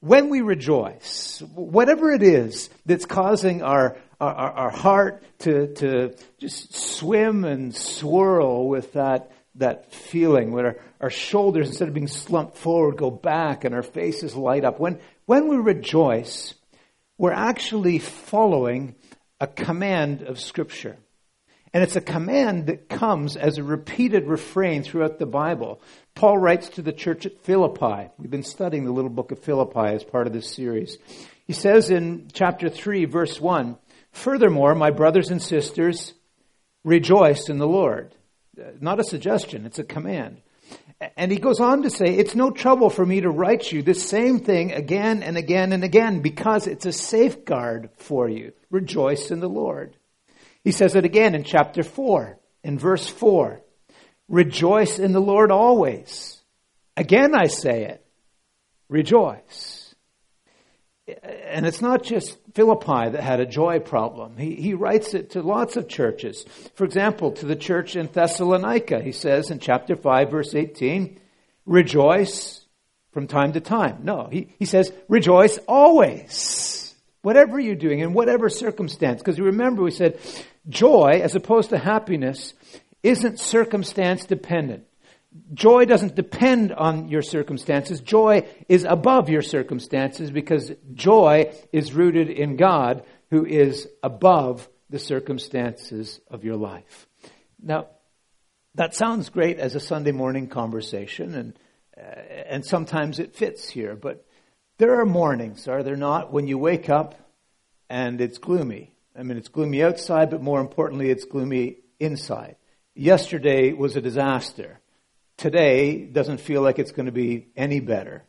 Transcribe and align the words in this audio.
when 0.00 0.30
we 0.30 0.40
rejoice, 0.40 1.42
whatever 1.54 2.10
it 2.10 2.22
is 2.22 2.70
that's 2.86 3.04
causing 3.04 3.62
our, 3.62 3.98
our, 4.20 4.34
our 4.34 4.70
heart 4.70 5.22
to, 5.40 5.74
to 5.74 6.14
just 6.38 6.74
swim 6.74 7.44
and 7.44 7.74
swirl 7.74 8.66
with 8.66 8.94
that, 8.94 9.30
that 9.56 9.92
feeling, 9.92 10.52
where 10.52 10.66
our, 10.66 10.76
our 11.02 11.10
shoulders, 11.10 11.68
instead 11.68 11.88
of 11.88 11.94
being 11.94 12.08
slumped 12.08 12.56
forward, 12.56 12.96
go 12.96 13.10
back 13.10 13.64
and 13.64 13.74
our 13.74 13.82
faces 13.82 14.34
light 14.34 14.64
up. 14.64 14.80
When, 14.80 14.98
when 15.26 15.48
we 15.48 15.56
rejoice, 15.56 16.54
we're 17.18 17.32
actually 17.32 17.98
following 17.98 18.94
a 19.38 19.46
command 19.46 20.22
of 20.22 20.40
Scripture. 20.40 20.96
And 21.72 21.84
it's 21.84 21.96
a 21.96 22.00
command 22.00 22.66
that 22.66 22.88
comes 22.88 23.36
as 23.36 23.58
a 23.58 23.62
repeated 23.62 24.26
refrain 24.26 24.82
throughout 24.82 25.18
the 25.18 25.26
Bible. 25.26 25.80
Paul 26.14 26.38
writes 26.38 26.68
to 26.70 26.82
the 26.82 26.92
church 26.92 27.26
at 27.26 27.44
Philippi. 27.44 28.10
We've 28.18 28.30
been 28.30 28.42
studying 28.42 28.84
the 28.84 28.92
little 28.92 29.10
book 29.10 29.30
of 29.30 29.38
Philippi 29.38 29.94
as 29.94 30.02
part 30.02 30.26
of 30.26 30.32
this 30.32 30.50
series. 30.50 30.98
He 31.46 31.52
says 31.52 31.90
in 31.90 32.28
chapter 32.32 32.68
3, 32.68 33.04
verse 33.04 33.40
1 33.40 33.76
Furthermore, 34.12 34.74
my 34.74 34.90
brothers 34.90 35.30
and 35.30 35.40
sisters, 35.40 36.14
rejoice 36.82 37.48
in 37.48 37.58
the 37.58 37.66
Lord. 37.66 38.14
Uh, 38.60 38.70
not 38.80 38.98
a 38.98 39.04
suggestion, 39.04 39.64
it's 39.64 39.78
a 39.78 39.84
command. 39.84 40.42
And 41.16 41.30
he 41.30 41.38
goes 41.38 41.60
on 41.60 41.82
to 41.82 41.90
say, 41.90 42.06
It's 42.06 42.34
no 42.34 42.50
trouble 42.50 42.90
for 42.90 43.06
me 43.06 43.20
to 43.20 43.30
write 43.30 43.70
you 43.72 43.82
this 43.82 44.06
same 44.06 44.40
thing 44.40 44.72
again 44.72 45.22
and 45.22 45.36
again 45.36 45.72
and 45.72 45.84
again 45.84 46.20
because 46.20 46.66
it's 46.66 46.84
a 46.84 46.92
safeguard 46.92 47.90
for 47.96 48.28
you. 48.28 48.52
Rejoice 48.70 49.30
in 49.30 49.40
the 49.40 49.48
Lord. 49.48 49.96
He 50.64 50.72
says 50.72 50.94
it 50.94 51.04
again 51.04 51.34
in 51.34 51.44
chapter 51.44 51.82
4, 51.82 52.38
in 52.64 52.78
verse 52.78 53.08
4. 53.08 53.60
Rejoice 54.28 54.98
in 54.98 55.12
the 55.12 55.20
Lord 55.20 55.50
always. 55.50 56.40
Again, 56.96 57.34
I 57.34 57.46
say 57.46 57.84
it. 57.84 58.04
Rejoice. 58.88 59.94
And 61.22 61.66
it's 61.66 61.80
not 61.80 62.04
just 62.04 62.38
Philippi 62.54 63.10
that 63.10 63.22
had 63.22 63.40
a 63.40 63.46
joy 63.46 63.80
problem. 63.80 64.36
He, 64.36 64.54
he 64.54 64.74
writes 64.74 65.14
it 65.14 65.30
to 65.30 65.42
lots 65.42 65.76
of 65.76 65.88
churches. 65.88 66.44
For 66.74 66.84
example, 66.84 67.32
to 67.32 67.46
the 67.46 67.56
church 67.56 67.96
in 67.96 68.06
Thessalonica, 68.06 69.00
he 69.00 69.12
says 69.12 69.50
in 69.50 69.58
chapter 69.58 69.96
5, 69.96 70.30
verse 70.30 70.54
18, 70.54 71.18
rejoice 71.66 72.64
from 73.12 73.26
time 73.26 73.54
to 73.54 73.60
time. 73.60 74.00
No, 74.02 74.28
he, 74.30 74.54
he 74.58 74.64
says, 74.64 74.92
rejoice 75.08 75.58
always. 75.66 76.89
Whatever 77.22 77.60
you're 77.60 77.74
doing, 77.74 78.00
in 78.00 78.12
whatever 78.12 78.48
circumstance. 78.48 79.20
Because 79.20 79.38
you 79.38 79.44
remember, 79.44 79.82
we 79.82 79.90
said, 79.90 80.18
joy, 80.68 81.20
as 81.22 81.34
opposed 81.34 81.70
to 81.70 81.78
happiness, 81.78 82.54
isn't 83.02 83.38
circumstance 83.38 84.24
dependent. 84.24 84.84
Joy 85.54 85.84
doesn't 85.84 86.16
depend 86.16 86.72
on 86.72 87.08
your 87.08 87.22
circumstances. 87.22 88.00
Joy 88.00 88.48
is 88.68 88.84
above 88.84 89.28
your 89.28 89.42
circumstances 89.42 90.30
because 90.30 90.72
joy 90.94 91.52
is 91.72 91.92
rooted 91.92 92.30
in 92.30 92.56
God 92.56 93.04
who 93.30 93.46
is 93.46 93.86
above 94.02 94.68
the 94.88 94.98
circumstances 94.98 96.20
of 96.28 96.44
your 96.44 96.56
life. 96.56 97.06
Now, 97.62 97.86
that 98.74 98.94
sounds 98.94 99.28
great 99.28 99.58
as 99.58 99.76
a 99.76 99.80
Sunday 99.80 100.12
morning 100.12 100.48
conversation 100.48 101.34
and 101.34 101.58
uh, 102.00 102.20
and 102.46 102.64
sometimes 102.64 103.18
it 103.18 103.34
fits 103.34 103.68
here, 103.68 103.94
but 103.94 104.24
there 104.80 104.98
are 104.98 105.04
mornings, 105.04 105.68
are 105.68 105.82
there 105.82 105.94
not, 105.94 106.32
when 106.32 106.48
you 106.48 106.56
wake 106.56 106.88
up 106.88 107.14
and 107.90 108.18
it's 108.18 108.38
gloomy. 108.38 108.94
I 109.14 109.22
mean, 109.22 109.36
it's 109.36 109.48
gloomy 109.48 109.82
outside, 109.82 110.30
but 110.30 110.40
more 110.40 110.58
importantly, 110.58 111.10
it's 111.10 111.26
gloomy 111.26 111.76
inside. 111.98 112.56
Yesterday 112.94 113.74
was 113.74 113.96
a 113.96 114.00
disaster. 114.00 114.80
Today 115.36 116.06
doesn't 116.06 116.40
feel 116.40 116.62
like 116.62 116.78
it's 116.78 116.92
going 116.92 117.06
to 117.06 117.12
be 117.12 117.48
any 117.54 117.80
better. 117.80 118.24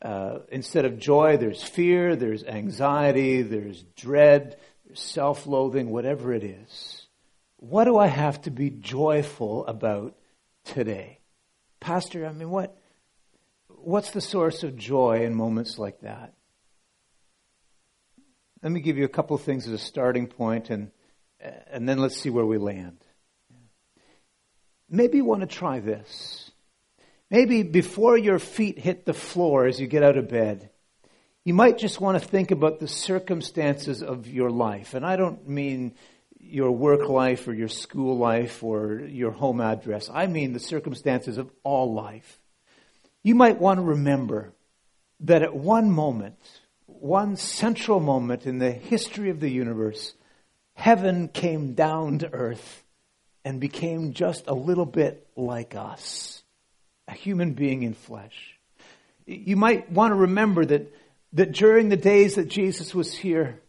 Uh, 0.00 0.38
instead 0.50 0.86
of 0.86 0.98
joy, 0.98 1.36
there's 1.36 1.62
fear, 1.62 2.16
there's 2.16 2.44
anxiety, 2.44 3.42
there's 3.42 3.82
dread, 3.94 4.56
there's 4.86 5.00
self 5.00 5.46
loathing, 5.46 5.90
whatever 5.90 6.32
it 6.32 6.42
is. 6.42 7.06
What 7.58 7.84
do 7.84 7.98
I 7.98 8.06
have 8.06 8.40
to 8.42 8.50
be 8.50 8.70
joyful 8.70 9.66
about 9.66 10.16
today? 10.64 11.18
Pastor, 11.78 12.24
I 12.24 12.32
mean, 12.32 12.48
what, 12.48 12.74
what's 13.82 14.10
the 14.10 14.20
source 14.20 14.62
of 14.62 14.76
joy 14.76 15.24
in 15.24 15.34
moments 15.34 15.78
like 15.78 16.00
that? 16.00 16.34
Let 18.62 18.72
me 18.72 18.80
give 18.80 18.98
you 18.98 19.04
a 19.04 19.08
couple 19.08 19.36
of 19.36 19.42
things 19.42 19.66
as 19.66 19.72
a 19.72 19.78
starting 19.78 20.26
point, 20.26 20.70
and, 20.70 20.90
and 21.70 21.88
then 21.88 21.98
let's 21.98 22.16
see 22.16 22.30
where 22.30 22.44
we 22.44 22.58
land. 22.58 22.98
Maybe 24.88 25.18
you 25.18 25.24
want 25.24 25.40
to 25.42 25.46
try 25.46 25.80
this. 25.80 26.50
Maybe 27.30 27.62
before 27.62 28.18
your 28.18 28.38
feet 28.38 28.78
hit 28.78 29.06
the 29.06 29.14
floor 29.14 29.66
as 29.66 29.80
you 29.80 29.86
get 29.86 30.02
out 30.02 30.16
of 30.16 30.28
bed, 30.28 30.70
you 31.44 31.54
might 31.54 31.78
just 31.78 32.00
want 32.00 32.20
to 32.20 32.28
think 32.28 32.50
about 32.50 32.80
the 32.80 32.88
circumstances 32.88 34.02
of 34.02 34.28
your 34.28 34.50
life. 34.50 34.94
And 34.94 35.06
I 35.06 35.16
don't 35.16 35.48
mean 35.48 35.94
your 36.38 36.72
work 36.72 37.08
life 37.08 37.46
or 37.46 37.54
your 37.54 37.68
school 37.68 38.18
life 38.18 38.62
or 38.64 39.00
your 39.00 39.30
home 39.30 39.60
address. 39.60 40.10
I 40.12 40.26
mean 40.26 40.52
the 40.52 40.58
circumstances 40.58 41.38
of 41.38 41.50
all 41.62 41.94
life. 41.94 42.39
You 43.22 43.34
might 43.34 43.60
want 43.60 43.78
to 43.78 43.84
remember 43.84 44.52
that 45.20 45.42
at 45.42 45.54
one 45.54 45.90
moment, 45.90 46.36
one 46.86 47.36
central 47.36 48.00
moment 48.00 48.46
in 48.46 48.58
the 48.58 48.70
history 48.70 49.30
of 49.30 49.40
the 49.40 49.50
universe, 49.50 50.14
heaven 50.74 51.28
came 51.28 51.74
down 51.74 52.18
to 52.20 52.32
earth 52.32 52.84
and 53.44 53.60
became 53.60 54.12
just 54.12 54.46
a 54.46 54.54
little 54.54 54.86
bit 54.86 55.26
like 55.36 55.74
us, 55.74 56.42
a 57.08 57.12
human 57.12 57.52
being 57.52 57.82
in 57.82 57.94
flesh. 57.94 58.58
You 59.26 59.56
might 59.56 59.90
want 59.90 60.12
to 60.12 60.16
remember 60.16 60.64
that, 60.64 60.94
that 61.34 61.52
during 61.52 61.88
the 61.88 61.96
days 61.96 62.34
that 62.34 62.48
Jesus 62.48 62.94
was 62.94 63.14
here, 63.14 63.60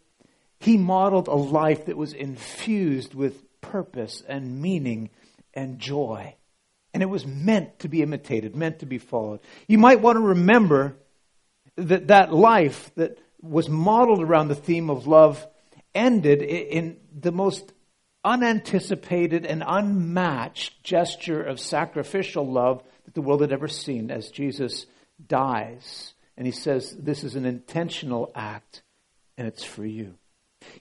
he 0.59 0.77
modeled 0.77 1.27
a 1.27 1.35
life 1.35 1.85
that 1.85 1.97
was 1.97 2.13
infused 2.13 3.13
with 3.13 3.61
purpose 3.61 4.23
and 4.27 4.61
meaning 4.61 5.09
and 5.53 5.79
joy. 5.79 6.35
And 6.93 7.01
it 7.01 7.07
was 7.07 7.25
meant 7.25 7.79
to 7.79 7.87
be 7.87 8.01
imitated, 8.01 8.55
meant 8.55 8.79
to 8.79 8.85
be 8.85 8.97
followed. 8.97 9.39
You 9.67 9.77
might 9.77 10.01
want 10.01 10.17
to 10.17 10.21
remember 10.21 10.97
that 11.77 12.07
that 12.07 12.33
life 12.33 12.91
that 12.95 13.17
was 13.41 13.69
modeled 13.69 14.21
around 14.21 14.49
the 14.49 14.55
theme 14.55 14.89
of 14.89 15.07
love 15.07 15.45
ended 15.95 16.41
in 16.41 16.97
the 17.17 17.31
most 17.31 17.73
unanticipated 18.23 19.45
and 19.45 19.63
unmatched 19.65 20.83
gesture 20.83 21.41
of 21.41 21.59
sacrificial 21.59 22.45
love 22.45 22.83
that 23.05 23.13
the 23.13 23.21
world 23.21 23.41
had 23.41 23.51
ever 23.51 23.67
seen 23.67 24.11
as 24.11 24.29
Jesus 24.29 24.85
dies. 25.25 26.13
And 26.37 26.45
he 26.45 26.51
says, 26.51 26.95
This 26.97 27.23
is 27.23 27.35
an 27.35 27.45
intentional 27.45 28.31
act, 28.35 28.83
and 29.37 29.47
it's 29.47 29.63
for 29.63 29.85
you. 29.85 30.15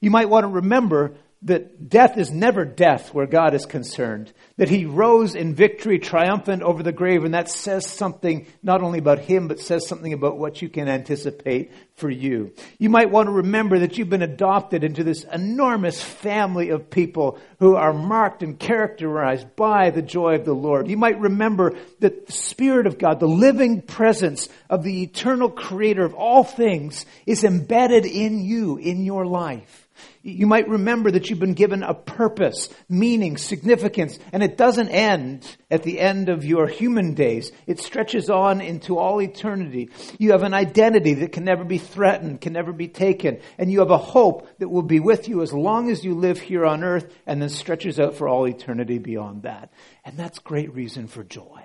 You 0.00 0.10
might 0.10 0.28
want 0.28 0.44
to 0.44 0.48
remember 0.48 1.15
that 1.43 1.89
death 1.89 2.19
is 2.19 2.31
never 2.31 2.67
death 2.67 3.15
where 3.15 3.27
God 3.27 3.55
is 3.55 3.65
concerned. 3.65 4.31
That 4.59 4.69
he 4.69 4.84
rose 4.84 5.34
in 5.34 5.55
victory, 5.55 5.99
triumphant 5.99 6.62
over 6.62 6.83
the 6.83 6.93
grave, 6.93 7.25
and 7.25 7.33
that 7.33 7.49
says 7.49 7.87
something 7.87 8.47
not 8.62 8.83
only 8.83 8.99
about 8.99 9.21
him, 9.21 9.49
but 9.49 9.59
says 9.59 9.89
something 9.89 10.12
about 10.12 10.37
what 10.37 10.61
you 10.61 10.69
can 10.69 10.87
anticipate 10.87 11.73
for 11.95 12.11
you. 12.11 12.53
You 12.78 12.91
might 12.91 13.11
want 13.11 13.28
to 13.28 13.33
remember 13.33 13.78
that 13.78 13.97
you've 13.97 14.11
been 14.11 14.21
adopted 14.21 14.84
into 14.84 15.03
this 15.03 15.25
enormous 15.25 16.03
family 16.03 16.69
of 16.69 16.91
people 16.91 17.39
who 17.59 17.75
are 17.75 17.95
marked 17.95 18.43
and 18.43 18.59
characterized 18.59 19.57
by 19.57 19.89
the 19.89 20.03
joy 20.03 20.34
of 20.34 20.45
the 20.45 20.53
Lord. 20.53 20.89
You 20.89 20.99
might 20.99 21.21
remember 21.21 21.75
that 22.01 22.27
the 22.27 22.33
Spirit 22.33 22.87
of 22.87 22.99
God, 22.99 23.19
the 23.19 23.27
living 23.27 23.81
presence 23.81 24.51
of 24.69 24.83
the 24.83 25.03
eternal 25.03 25.49
creator 25.49 26.05
of 26.05 26.15
all 26.15 26.45
things, 26.45 27.07
is 27.25 27.45
embedded 27.45 28.05
in 28.05 28.41
you, 28.41 28.77
in 28.77 29.07
your 29.07 29.25
life. 29.25 29.80
You 30.22 30.47
might 30.47 30.69
remember 30.69 31.11
that 31.11 31.31
you've 31.31 31.38
been 31.38 31.55
given 31.55 31.83
a 31.83 31.94
purpose, 31.94 32.69
meaning, 32.88 33.37
significance, 33.38 34.19
and 34.33 34.43
it 34.43 34.56
doesn't 34.56 34.91
end 34.91 35.56
at 35.71 35.83
the 35.83 35.99
end 35.99 36.28
of 36.28 36.44
your 36.44 36.66
human 36.66 37.15
days. 37.15 37.53
It 37.66 37.81
stretches 37.81 38.28
on 38.28 38.60
into 38.60 38.99
all 38.99 39.22
eternity. 39.22 39.91
You 40.19 40.33
have 40.33 40.43
an 40.43 40.53
identity 40.53 41.15
that 41.15 41.33
can 41.33 41.45
never 41.45 41.65
be 41.65 41.78
threatened, 41.78 42.41
can 42.41 42.53
never 42.53 42.72
be 42.72 42.89
taken, 42.89 43.41
and 43.57 43.72
you 43.72 43.78
have 43.80 43.91
a 43.91 43.98
hope 43.98 44.47
that 44.59 44.69
will 44.69 44.83
be 44.83 45.01
with 45.01 45.28
you 45.28 45.42
as 45.42 45.53
long 45.53 45.91
as 45.91 46.04
you 46.04 46.15
live 46.15 46.39
here 46.39 46.66
on 46.66 46.84
earth 46.84 47.10
and 47.27 47.41
then 47.41 47.48
stretches 47.48 47.98
out 47.98 48.15
for 48.15 48.28
all 48.28 48.47
eternity 48.47 48.98
beyond 48.98 49.45
that. 49.45 49.72
And 50.04 50.16
that's 50.19 50.39
great 50.39 50.75
reason 50.75 51.07
for 51.07 51.25
joy. 51.25 51.65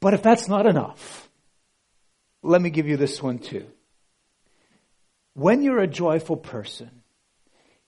But 0.00 0.14
if 0.14 0.22
that's 0.22 0.48
not 0.48 0.66
enough, 0.66 1.28
let 2.42 2.60
me 2.60 2.70
give 2.70 2.88
you 2.88 2.96
this 2.96 3.22
one 3.22 3.38
too. 3.38 3.66
When 5.34 5.62
you're 5.62 5.78
a 5.78 5.86
joyful 5.86 6.36
person, 6.36 6.97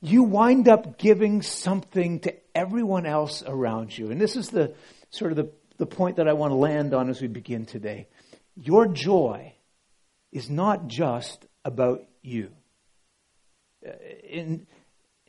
you 0.00 0.22
wind 0.22 0.68
up 0.68 0.98
giving 0.98 1.42
something 1.42 2.20
to 2.20 2.34
everyone 2.54 3.06
else 3.06 3.42
around 3.46 3.96
you. 3.96 4.10
And 4.10 4.20
this 4.20 4.36
is 4.36 4.48
the 4.48 4.74
sort 5.10 5.32
of 5.32 5.36
the, 5.36 5.50
the 5.76 5.86
point 5.86 6.16
that 6.16 6.28
I 6.28 6.32
want 6.32 6.52
to 6.52 6.56
land 6.56 6.94
on 6.94 7.10
as 7.10 7.20
we 7.20 7.28
begin 7.28 7.66
today. 7.66 8.08
Your 8.56 8.86
joy 8.86 9.54
is 10.32 10.48
not 10.48 10.88
just 10.88 11.46
about 11.64 12.04
you. 12.22 12.50
Uh, 13.86 13.92
in, 14.28 14.66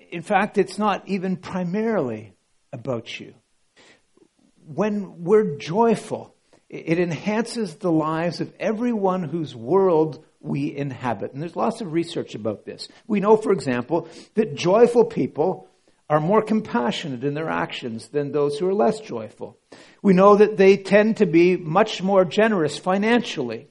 in 0.09 0.21
fact, 0.21 0.57
it's 0.57 0.77
not 0.77 1.07
even 1.07 1.37
primarily 1.37 2.33
about 2.71 3.19
you. 3.19 3.33
When 4.65 5.23
we're 5.23 5.57
joyful, 5.57 6.35
It 6.71 6.99
enhances 6.99 7.75
the 7.75 7.91
lives 7.91 8.39
of 8.39 8.53
everyone 8.57 9.23
whose 9.23 9.53
world 9.53 10.23
we 10.41 10.75
inhabit. 10.75 11.33
And 11.33 11.41
there's 11.41 11.55
lots 11.55 11.81
of 11.81 11.93
research 11.93 12.35
about 12.35 12.65
this. 12.65 12.87
We 13.07 13.19
know, 13.19 13.37
for 13.37 13.51
example, 13.51 14.07
that 14.35 14.55
joyful 14.55 15.05
people 15.05 15.67
are 16.09 16.19
more 16.19 16.41
compassionate 16.41 17.23
in 17.23 17.33
their 17.33 17.49
actions 17.49 18.09
than 18.09 18.31
those 18.31 18.57
who 18.57 18.67
are 18.67 18.73
less 18.73 18.99
joyful. 18.99 19.57
We 20.01 20.13
know 20.13 20.35
that 20.35 20.57
they 20.57 20.75
tend 20.75 21.17
to 21.17 21.25
be 21.25 21.55
much 21.55 22.03
more 22.03 22.25
generous 22.25 22.77
financially. 22.77 23.67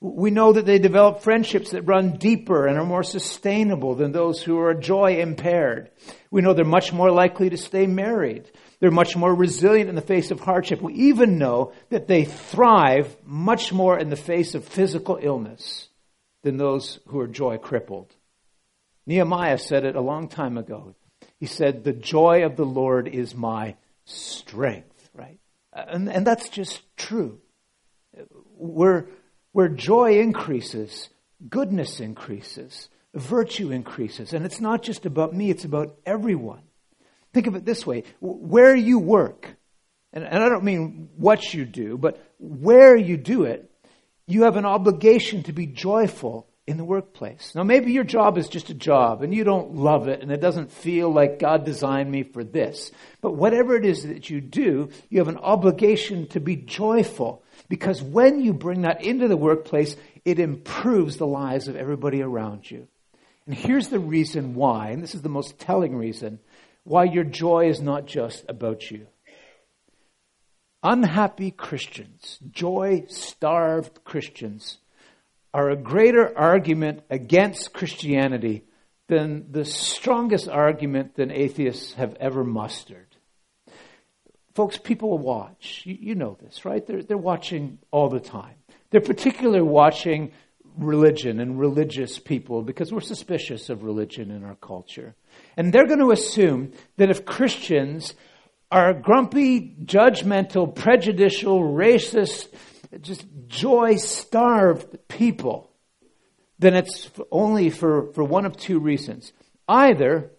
We 0.00 0.30
know 0.30 0.52
that 0.52 0.66
they 0.66 0.80
develop 0.80 1.22
friendships 1.22 1.70
that 1.70 1.82
run 1.82 2.16
deeper 2.16 2.66
and 2.66 2.78
are 2.78 2.84
more 2.84 3.04
sustainable 3.04 3.94
than 3.94 4.10
those 4.10 4.42
who 4.42 4.58
are 4.58 4.74
joy 4.74 5.20
impaired. 5.20 5.90
We 6.30 6.42
know 6.42 6.52
they're 6.52 6.64
much 6.64 6.92
more 6.92 7.12
likely 7.12 7.50
to 7.50 7.56
stay 7.56 7.86
married. 7.86 8.50
They're 8.80 8.90
much 8.90 9.16
more 9.16 9.32
resilient 9.32 9.88
in 9.88 9.94
the 9.94 10.02
face 10.02 10.30
of 10.32 10.40
hardship. 10.40 10.82
We 10.82 10.94
even 10.94 11.38
know 11.38 11.72
that 11.90 12.08
they 12.08 12.24
thrive 12.24 13.16
much 13.24 13.72
more 13.72 13.96
in 13.98 14.10
the 14.10 14.16
face 14.16 14.56
of 14.56 14.64
physical 14.64 15.18
illness 15.22 15.88
than 16.44 16.58
those 16.58 17.00
who 17.08 17.18
are 17.18 17.26
joy 17.26 17.58
crippled. 17.58 18.14
Nehemiah 19.06 19.58
said 19.58 19.84
it 19.84 19.96
a 19.96 20.00
long 20.00 20.28
time 20.28 20.56
ago. 20.56 20.94
He 21.40 21.46
said, 21.46 21.82
The 21.82 21.92
joy 21.92 22.44
of 22.44 22.56
the 22.56 22.66
Lord 22.66 23.08
is 23.08 23.34
my 23.34 23.76
strength, 24.04 25.08
right? 25.14 25.38
And, 25.72 26.08
and 26.08 26.26
that's 26.26 26.50
just 26.50 26.82
true. 26.96 27.40
Where, 28.56 29.06
where 29.52 29.68
joy 29.68 30.20
increases, 30.20 31.08
goodness 31.48 31.98
increases, 31.98 32.88
virtue 33.14 33.70
increases. 33.72 34.34
And 34.34 34.44
it's 34.44 34.60
not 34.60 34.82
just 34.82 35.06
about 35.06 35.34
me, 35.34 35.50
it's 35.50 35.64
about 35.64 35.96
everyone. 36.04 36.62
Think 37.32 37.46
of 37.46 37.56
it 37.56 37.64
this 37.64 37.86
way 37.86 38.04
where 38.20 38.76
you 38.76 38.98
work, 38.98 39.48
and, 40.12 40.24
and 40.24 40.44
I 40.44 40.48
don't 40.50 40.62
mean 40.62 41.08
what 41.16 41.54
you 41.54 41.64
do, 41.64 41.96
but 41.96 42.22
where 42.38 42.96
you 42.96 43.16
do 43.16 43.44
it, 43.44 43.70
you 44.26 44.44
have 44.44 44.56
an 44.56 44.66
obligation 44.66 45.42
to 45.44 45.52
be 45.52 45.66
joyful 45.66 46.46
in 46.66 46.78
the 46.78 46.84
workplace. 46.84 47.54
Now, 47.54 47.62
maybe 47.62 47.92
your 47.92 48.04
job 48.04 48.38
is 48.38 48.48
just 48.48 48.70
a 48.70 48.74
job 48.74 49.22
and 49.22 49.34
you 49.34 49.44
don't 49.44 49.74
love 49.74 50.08
it 50.08 50.22
and 50.22 50.32
it 50.32 50.40
doesn't 50.40 50.72
feel 50.72 51.10
like 51.10 51.38
God 51.38 51.64
designed 51.64 52.10
me 52.10 52.22
for 52.22 52.42
this. 52.42 52.90
But 53.20 53.32
whatever 53.32 53.76
it 53.76 53.84
is 53.84 54.04
that 54.04 54.30
you 54.30 54.40
do, 54.40 54.88
you 55.10 55.18
have 55.18 55.28
an 55.28 55.36
obligation 55.36 56.26
to 56.28 56.40
be 56.40 56.56
joyful 56.56 57.42
because 57.68 58.02
when 58.02 58.40
you 58.40 58.54
bring 58.54 58.82
that 58.82 59.04
into 59.04 59.28
the 59.28 59.36
workplace, 59.36 59.94
it 60.24 60.38
improves 60.38 61.18
the 61.18 61.26
lives 61.26 61.68
of 61.68 61.76
everybody 61.76 62.22
around 62.22 62.70
you. 62.70 62.88
And 63.46 63.54
here's 63.54 63.88
the 63.88 63.98
reason 63.98 64.54
why, 64.54 64.90
and 64.90 65.02
this 65.02 65.14
is 65.14 65.20
the 65.20 65.28
most 65.28 65.58
telling 65.58 65.94
reason 65.96 66.38
why 66.84 67.04
your 67.04 67.24
joy 67.24 67.68
is 67.68 67.80
not 67.80 68.06
just 68.06 68.44
about 68.48 68.90
you. 68.90 69.06
Unhappy 70.86 71.50
Christians, 71.50 72.38
joy 72.50 73.06
starved 73.08 74.04
Christians, 74.04 74.76
are 75.54 75.70
a 75.70 75.76
greater 75.76 76.36
argument 76.36 77.02
against 77.08 77.72
Christianity 77.72 78.64
than 79.08 79.50
the 79.50 79.64
strongest 79.64 80.46
argument 80.46 81.14
that 81.14 81.30
atheists 81.30 81.94
have 81.94 82.14
ever 82.20 82.44
mustered. 82.44 83.06
Folks, 84.52 84.76
people 84.76 85.16
watch. 85.16 85.82
You, 85.86 85.96
you, 85.98 86.14
know 86.14 86.36
this, 86.42 86.66
right? 86.66 86.86
They're, 86.86 87.02
they're 87.02 87.16
watching 87.16 87.78
all 87.90 88.10
the 88.10 88.20
time. 88.20 88.54
They're 88.90 89.00
particularly 89.00 89.62
watching 89.62 90.32
religion 90.76 91.40
and 91.40 91.58
religious 91.58 92.18
people 92.18 92.60
because 92.60 92.92
we're 92.92 93.00
suspicious 93.00 93.70
of 93.70 93.84
religion 93.84 94.30
in 94.30 94.44
our 94.44 94.56
culture. 94.56 95.14
And 95.56 95.72
they're 95.72 95.86
going 95.86 96.00
to 96.00 96.10
assume 96.10 96.72
that 96.98 97.10
if 97.10 97.24
Christians 97.24 98.14
are 98.70 98.92
grumpy, 98.94 99.76
judgmental, 99.84 100.74
prejudicial, 100.74 101.60
racist, 101.60 102.48
just 103.00 103.24
joy 103.46 103.96
starved 103.96 105.08
people, 105.08 105.70
then 106.58 106.74
it's 106.74 107.10
only 107.30 107.70
for, 107.70 108.12
for 108.12 108.24
one 108.24 108.46
of 108.46 108.56
two 108.56 108.78
reasons. 108.78 109.32
Either 109.68 110.30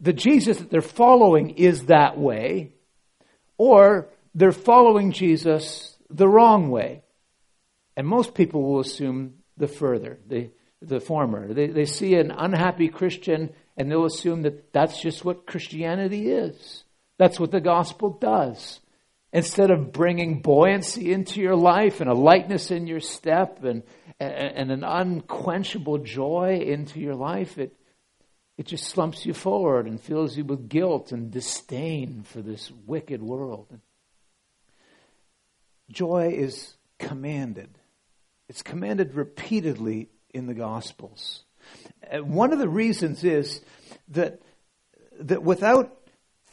the 0.00 0.12
Jesus 0.12 0.58
that 0.58 0.70
they're 0.70 0.80
following 0.80 1.50
is 1.50 1.86
that 1.86 2.18
way, 2.18 2.74
or 3.56 4.08
they're 4.34 4.52
following 4.52 5.12
Jesus 5.12 5.96
the 6.10 6.28
wrong 6.28 6.70
way. 6.70 7.02
And 7.96 8.06
most 8.06 8.34
people 8.34 8.62
will 8.62 8.80
assume 8.80 9.34
the 9.56 9.68
further, 9.68 10.18
the, 10.26 10.50
the 10.82 11.00
former. 11.00 11.52
They, 11.52 11.68
they 11.68 11.84
see 11.84 12.14
an 12.14 12.30
unhappy 12.30 12.88
Christian 12.88 13.50
and 13.76 13.90
they'll 13.90 14.04
assume 14.04 14.42
that 14.42 14.72
that's 14.72 15.00
just 15.00 15.24
what 15.24 15.46
Christianity 15.46 16.30
is. 16.30 16.83
That's 17.18 17.38
what 17.38 17.50
the 17.50 17.60
gospel 17.60 18.10
does. 18.10 18.80
Instead 19.32 19.70
of 19.70 19.92
bringing 19.92 20.42
buoyancy 20.42 21.12
into 21.12 21.40
your 21.40 21.56
life 21.56 22.00
and 22.00 22.08
a 22.08 22.14
lightness 22.14 22.70
in 22.70 22.86
your 22.86 23.00
step 23.00 23.64
and, 23.64 23.82
and 24.20 24.70
an 24.70 24.84
unquenchable 24.84 25.98
joy 25.98 26.60
into 26.64 27.00
your 27.00 27.16
life, 27.16 27.58
it, 27.58 27.76
it 28.56 28.66
just 28.66 28.84
slumps 28.84 29.26
you 29.26 29.34
forward 29.34 29.86
and 29.86 30.00
fills 30.00 30.36
you 30.36 30.44
with 30.44 30.68
guilt 30.68 31.10
and 31.10 31.32
disdain 31.32 32.22
for 32.22 32.40
this 32.42 32.70
wicked 32.86 33.22
world. 33.22 33.76
Joy 35.90 36.34
is 36.36 36.74
commanded. 36.98 37.70
It's 38.48 38.62
commanded 38.62 39.14
repeatedly 39.14 40.10
in 40.32 40.46
the 40.46 40.54
Gospels. 40.54 41.44
Uh, 42.12 42.18
one 42.18 42.52
of 42.52 42.58
the 42.58 42.68
reasons 42.68 43.24
is 43.24 43.60
that, 44.08 44.40
that 45.18 45.42
without 45.42 45.98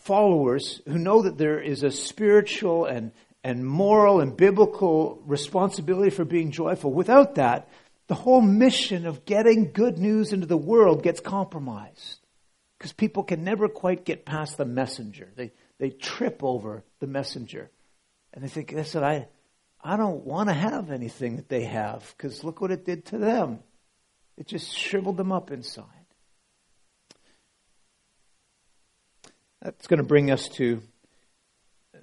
followers 0.03 0.81
who 0.87 0.97
know 0.97 1.23
that 1.23 1.37
there 1.37 1.59
is 1.59 1.83
a 1.83 1.91
spiritual 1.91 2.85
and, 2.85 3.11
and 3.43 3.65
moral 3.65 4.19
and 4.19 4.35
biblical 4.35 5.21
responsibility 5.25 6.09
for 6.09 6.25
being 6.25 6.51
joyful, 6.51 6.91
without 6.91 7.35
that, 7.35 7.69
the 8.07 8.15
whole 8.15 8.41
mission 8.41 9.05
of 9.05 9.25
getting 9.25 9.71
good 9.71 9.97
news 9.97 10.33
into 10.33 10.47
the 10.47 10.57
world 10.57 11.03
gets 11.03 11.19
compromised. 11.19 12.19
Because 12.77 12.93
people 12.93 13.23
can 13.23 13.43
never 13.43 13.67
quite 13.67 14.05
get 14.05 14.25
past 14.25 14.57
the 14.57 14.65
messenger. 14.65 15.29
They, 15.35 15.51
they 15.77 15.91
trip 15.91 16.43
over 16.43 16.83
the 16.99 17.07
messenger. 17.07 17.69
And 18.33 18.43
they 18.43 18.47
think, 18.47 18.71
listen, 18.71 19.03
I, 19.03 19.27
I 19.83 19.97
don't 19.97 20.25
want 20.25 20.49
to 20.49 20.53
have 20.53 20.89
anything 20.89 21.35
that 21.35 21.47
they 21.47 21.63
have 21.65 22.13
because 22.17 22.43
look 22.43 22.59
what 22.59 22.71
it 22.71 22.85
did 22.85 23.05
to 23.07 23.17
them. 23.17 23.59
It 24.35 24.47
just 24.47 24.75
shriveled 24.75 25.17
them 25.17 25.31
up 25.31 25.51
inside. 25.51 25.85
That's 29.61 29.87
going 29.87 29.99
to 29.99 30.03
bring 30.03 30.31
us 30.31 30.49
to, 30.49 30.81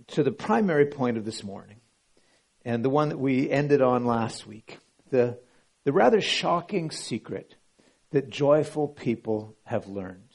to 0.08 0.22
the 0.22 0.30
primary 0.30 0.86
point 0.86 1.16
of 1.16 1.24
this 1.24 1.42
morning, 1.42 1.80
and 2.64 2.84
the 2.84 2.90
one 2.90 3.08
that 3.08 3.18
we 3.18 3.50
ended 3.50 3.82
on 3.82 4.04
last 4.04 4.46
week 4.46 4.78
the, 5.10 5.38
the 5.84 5.92
rather 5.92 6.20
shocking 6.20 6.90
secret 6.90 7.54
that 8.10 8.30
joyful 8.30 8.88
people 8.88 9.56
have 9.64 9.86
learned. 9.86 10.30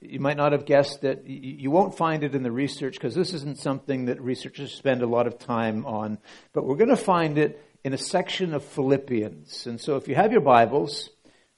You 0.00 0.20
might 0.20 0.36
not 0.36 0.52
have 0.52 0.66
guessed 0.66 1.00
that. 1.02 1.26
You 1.26 1.70
won't 1.70 1.96
find 1.96 2.22
it 2.22 2.34
in 2.34 2.42
the 2.42 2.52
research 2.52 2.94
because 2.94 3.14
this 3.14 3.32
isn't 3.32 3.58
something 3.58 4.06
that 4.06 4.20
researchers 4.20 4.74
spend 4.74 5.02
a 5.02 5.06
lot 5.06 5.26
of 5.26 5.38
time 5.38 5.86
on, 5.86 6.18
but 6.52 6.64
we're 6.64 6.76
going 6.76 6.90
to 6.90 6.96
find 6.96 7.38
it 7.38 7.62
in 7.82 7.92
a 7.92 7.98
section 7.98 8.52
of 8.52 8.62
Philippians. 8.62 9.66
And 9.66 9.80
so 9.80 9.96
if 9.96 10.06
you 10.06 10.14
have 10.14 10.32
your 10.32 10.42
Bibles, 10.42 11.08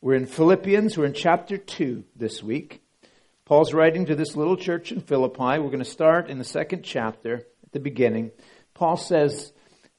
we're 0.01 0.15
in 0.15 0.27
Philippians. 0.27 0.97
We're 0.97 1.07
in 1.07 1.15
chapter 1.15 1.59
2 1.59 2.05
this 2.15 2.43
week. 2.43 2.83
Paul's 3.49 3.73
writing 3.73 4.05
to 4.05 4.15
this 4.15 4.37
little 4.37 4.59
church 4.59 4.93
in 4.93 5.01
Philippi. 5.01 5.59
We're 5.59 5.71
going 5.71 5.79
to 5.79 5.85
start 5.87 6.29
in 6.29 6.37
the 6.37 6.45
second 6.45 6.83
chapter 6.83 7.47
at 7.65 7.73
the 7.73 7.81
beginning. 7.81 8.31
Paul 8.75 8.99
says, 8.99 9.55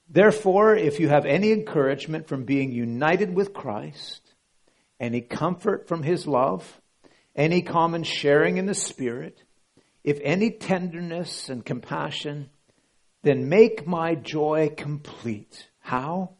Therefore, 0.07 0.75
if 0.75 0.99
you 0.99 1.09
have 1.09 1.25
any 1.25 1.51
encouragement 1.51 2.27
from 2.27 2.43
being 2.43 2.71
united 2.71 3.33
with 3.33 3.51
Christ, 3.51 4.21
any 4.99 5.21
comfort 5.21 5.87
from 5.87 6.03
his 6.03 6.27
love, 6.27 6.79
any 7.35 7.63
common 7.63 8.03
sharing 8.03 8.57
in 8.57 8.67
the 8.67 8.75
Spirit, 8.75 9.41
if 10.03 10.19
any 10.23 10.51
tenderness 10.51 11.49
and 11.49 11.65
compassion, 11.65 12.51
then 13.23 13.49
make 13.49 13.87
my 13.87 14.13
joy 14.13 14.69
complete. 14.77 15.67
How? 15.79 16.35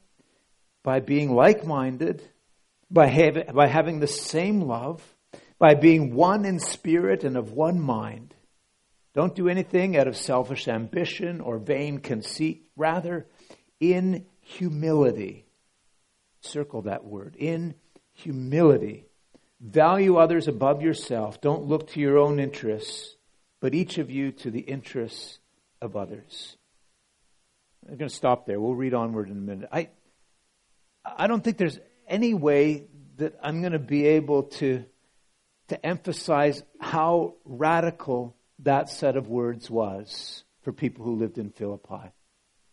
By 0.83 0.99
being 0.99 1.33
like 1.33 1.65
minded 1.65 2.21
by, 2.91 3.45
by 3.51 3.65
having 3.65 3.99
the 3.99 4.05
same 4.05 4.61
love, 4.61 5.03
by 5.59 5.75
being 5.75 6.15
one 6.15 6.45
in 6.45 6.59
spirit 6.59 7.23
and 7.23 7.37
of 7.37 7.51
one 7.51 7.79
mind. 7.79 8.33
Don't 9.13 9.35
do 9.35 9.49
anything 9.49 9.97
out 9.97 10.07
of 10.07 10.15
selfish 10.15 10.67
ambition 10.67 11.41
or 11.41 11.57
vain 11.57 11.99
conceit. 11.99 12.63
Rather, 12.75 13.27
in 13.79 14.25
humility. 14.41 15.45
Circle 16.41 16.83
that 16.83 17.03
word. 17.03 17.35
In 17.37 17.75
humility. 18.13 19.05
Value 19.59 20.15
others 20.15 20.47
above 20.47 20.81
yourself. 20.81 21.41
Don't 21.41 21.65
look 21.65 21.89
to 21.89 21.99
your 21.99 22.17
own 22.17 22.39
interests, 22.39 23.15
but 23.59 23.75
each 23.75 23.97
of 23.97 24.09
you 24.09 24.31
to 24.31 24.51
the 24.51 24.61
interests 24.61 25.39
of 25.81 25.97
others. 25.97 26.55
I'm 27.87 27.97
going 27.97 28.09
to 28.09 28.15
stop 28.15 28.45
there. 28.45 28.59
We'll 28.59 28.75
read 28.75 28.93
onward 28.93 29.29
in 29.29 29.37
a 29.37 29.41
minute. 29.41 29.69
I, 29.71 29.89
I 31.03 31.27
don't 31.27 31.43
think 31.43 31.57
there's 31.57 31.79
any 32.07 32.33
way 32.33 32.85
that 33.17 33.37
I'm 33.41 33.61
going 33.61 33.73
to 33.73 33.79
be 33.79 34.05
able 34.07 34.43
to, 34.43 34.85
to 35.69 35.85
emphasize 35.85 36.63
how 36.79 37.35
radical 37.45 38.35
that 38.59 38.89
set 38.89 39.15
of 39.15 39.27
words 39.27 39.69
was 39.69 40.43
for 40.61 40.73
people 40.73 41.05
who 41.05 41.15
lived 41.15 41.37
in 41.37 41.49
Philippi. 41.49 42.11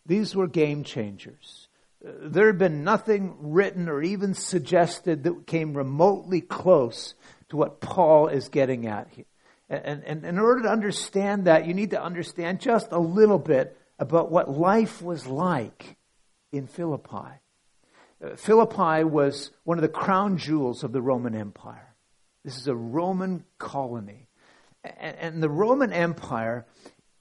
These 0.04 0.34
were 0.34 0.46
game 0.46 0.84
changers. 0.84 1.68
There 2.02 2.46
had 2.46 2.58
been 2.58 2.84
nothing 2.84 3.36
written 3.40 3.88
or 3.88 4.02
even 4.02 4.34
suggested 4.34 5.24
that 5.24 5.46
came 5.46 5.74
remotely 5.74 6.40
close 6.40 7.14
to 7.48 7.56
what 7.56 7.80
Paul 7.80 8.28
is 8.28 8.48
getting 8.48 8.86
at 8.86 9.08
here. 9.10 9.24
And, 9.68 9.84
and, 9.84 10.04
and 10.04 10.24
in 10.24 10.38
order 10.38 10.62
to 10.62 10.70
understand 10.70 11.46
that, 11.46 11.66
you 11.66 11.74
need 11.74 11.90
to 11.90 12.02
understand 12.02 12.60
just 12.60 12.92
a 12.92 12.98
little 12.98 13.38
bit 13.38 13.76
about 13.98 14.30
what 14.30 14.50
life 14.50 15.02
was 15.02 15.26
like 15.26 15.96
in 16.52 16.66
Philippi. 16.66 17.40
Uh, 18.22 18.36
Philippi 18.36 19.04
was 19.04 19.50
one 19.64 19.78
of 19.78 19.82
the 19.82 19.88
crown 19.88 20.38
jewels 20.38 20.84
of 20.84 20.92
the 20.92 21.02
Roman 21.02 21.34
Empire. 21.34 21.85
This 22.46 22.58
is 22.58 22.68
a 22.68 22.76
Roman 22.76 23.44
colony. 23.58 24.28
And, 24.84 25.42
the 25.42 25.50
Roman 25.50 25.92
Empire 25.92 26.64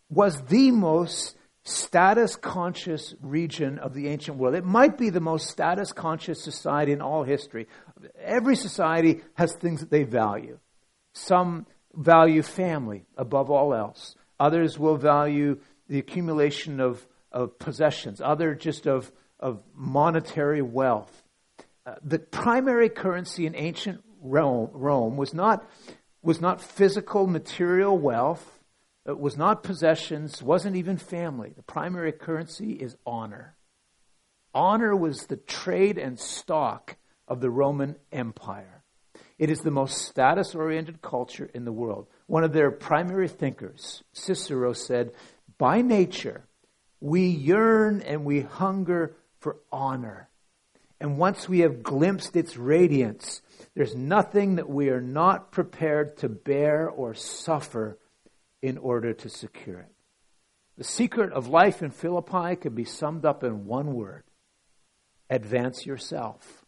was 0.08 0.40
the 0.44 0.70
most 0.70 1.36
status 1.64 2.36
conscious 2.36 3.16
region 3.22 3.80
of 3.80 3.96
the 3.96 4.08
ancient 4.08 4.38
world. 4.38 4.54
It 4.54 4.64
might 4.64 5.00
be 5.00 5.10
the 5.10 5.20
most 5.20 5.50
status 5.50 5.92
conscious 5.92 6.44
society 6.44 6.92
in 6.92 7.02
all 7.02 7.24
history. 7.24 7.68
Every 8.22 8.56
society 8.56 9.22
has 9.34 9.52
things 9.56 9.80
that 9.80 9.90
they 9.90 10.04
value. 10.04 10.60
Some 11.14 11.66
value 11.96 12.44
family 12.44 13.06
above 13.18 13.50
all 13.50 13.74
else. 13.74 14.16
Others 14.40 14.78
will 14.78 14.96
value 14.96 15.58
the 15.88 15.98
accumulation 15.98 16.80
of, 16.80 17.04
of 17.32 17.58
possessions. 17.58 18.22
Others 18.22 18.62
just 18.62 18.86
of, 18.86 19.12
of 19.40 19.64
monetary 19.74 20.62
wealth. 20.62 21.24
Uh, 21.84 21.96
the 22.04 22.20
primary 22.20 22.90
currency 22.90 23.48
in 23.48 23.56
ancient 23.56 24.04
Rome, 24.26 24.70
Rome 24.74 25.18
was 25.18 25.34
not, 25.34 25.70
was 26.22 26.42
not 26.42 26.62
physical 26.62 27.28
material 27.28 27.98
wealth. 27.98 28.60
It 29.06 29.20
was 29.20 29.38
not 29.38 29.64
possessions, 29.64 30.42
wasn't 30.42 30.76
even 30.76 30.98
family. 30.98 31.54
The 31.56 31.64
primary 31.64 32.12
currency 32.12 32.74
is 32.74 32.98
honor. 33.06 33.56
Honor 34.54 34.96
was 34.96 35.28
the 35.28 35.38
trade 35.38 35.98
and 35.98 36.20
stock 36.20 36.98
of 37.28 37.42
the 37.42 37.50
Roman 37.50 37.98
Empire. 38.12 38.84
It 39.38 39.50
is 39.50 39.60
the 39.62 39.72
most 39.72 39.98
status 39.98 40.56
oriented 40.56 41.02
culture 41.02 41.50
in 41.54 41.66
the 41.66 41.74
world. 41.74 42.08
One 42.26 42.44
of 42.44 42.54
their 42.54 42.72
primary 42.72 43.28
thinkers, 43.28 44.02
Cicero, 44.14 44.74
said, 44.74 45.12
By 45.58 45.82
nature, 45.82 46.46
we 47.02 47.28
yearn 47.28 48.02
and 48.02 48.24
we 48.24 48.42
hunger 48.42 49.16
for 49.40 49.58
honor. 49.72 50.30
And 51.00 51.18
once 51.18 51.50
we 51.50 51.60
have 51.60 51.84
glimpsed 51.84 52.36
its 52.36 52.56
radiance, 52.56 53.42
there's 53.76 53.96
nothing 53.96 54.56
that 54.56 54.70
we 54.70 54.90
are 54.90 55.02
not 55.02 55.52
prepared 55.52 56.18
to 56.18 56.30
bear 56.30 56.90
or 56.90 57.14
suffer 57.14 58.00
in 58.62 58.78
order 58.78 59.14
to 59.14 59.30
secure 59.30 59.80
it. 59.80 59.92
The 60.78 60.84
secret 60.84 61.34
of 61.34 61.48
life 61.48 61.82
in 61.82 61.92
Philippi 61.92 62.56
can 62.56 62.74
be 62.74 62.86
summed 62.86 63.26
up 63.26 63.44
in 63.44 63.66
one 63.66 63.94
word 63.94 64.24
advance 65.30 65.86
yourself, 65.86 66.66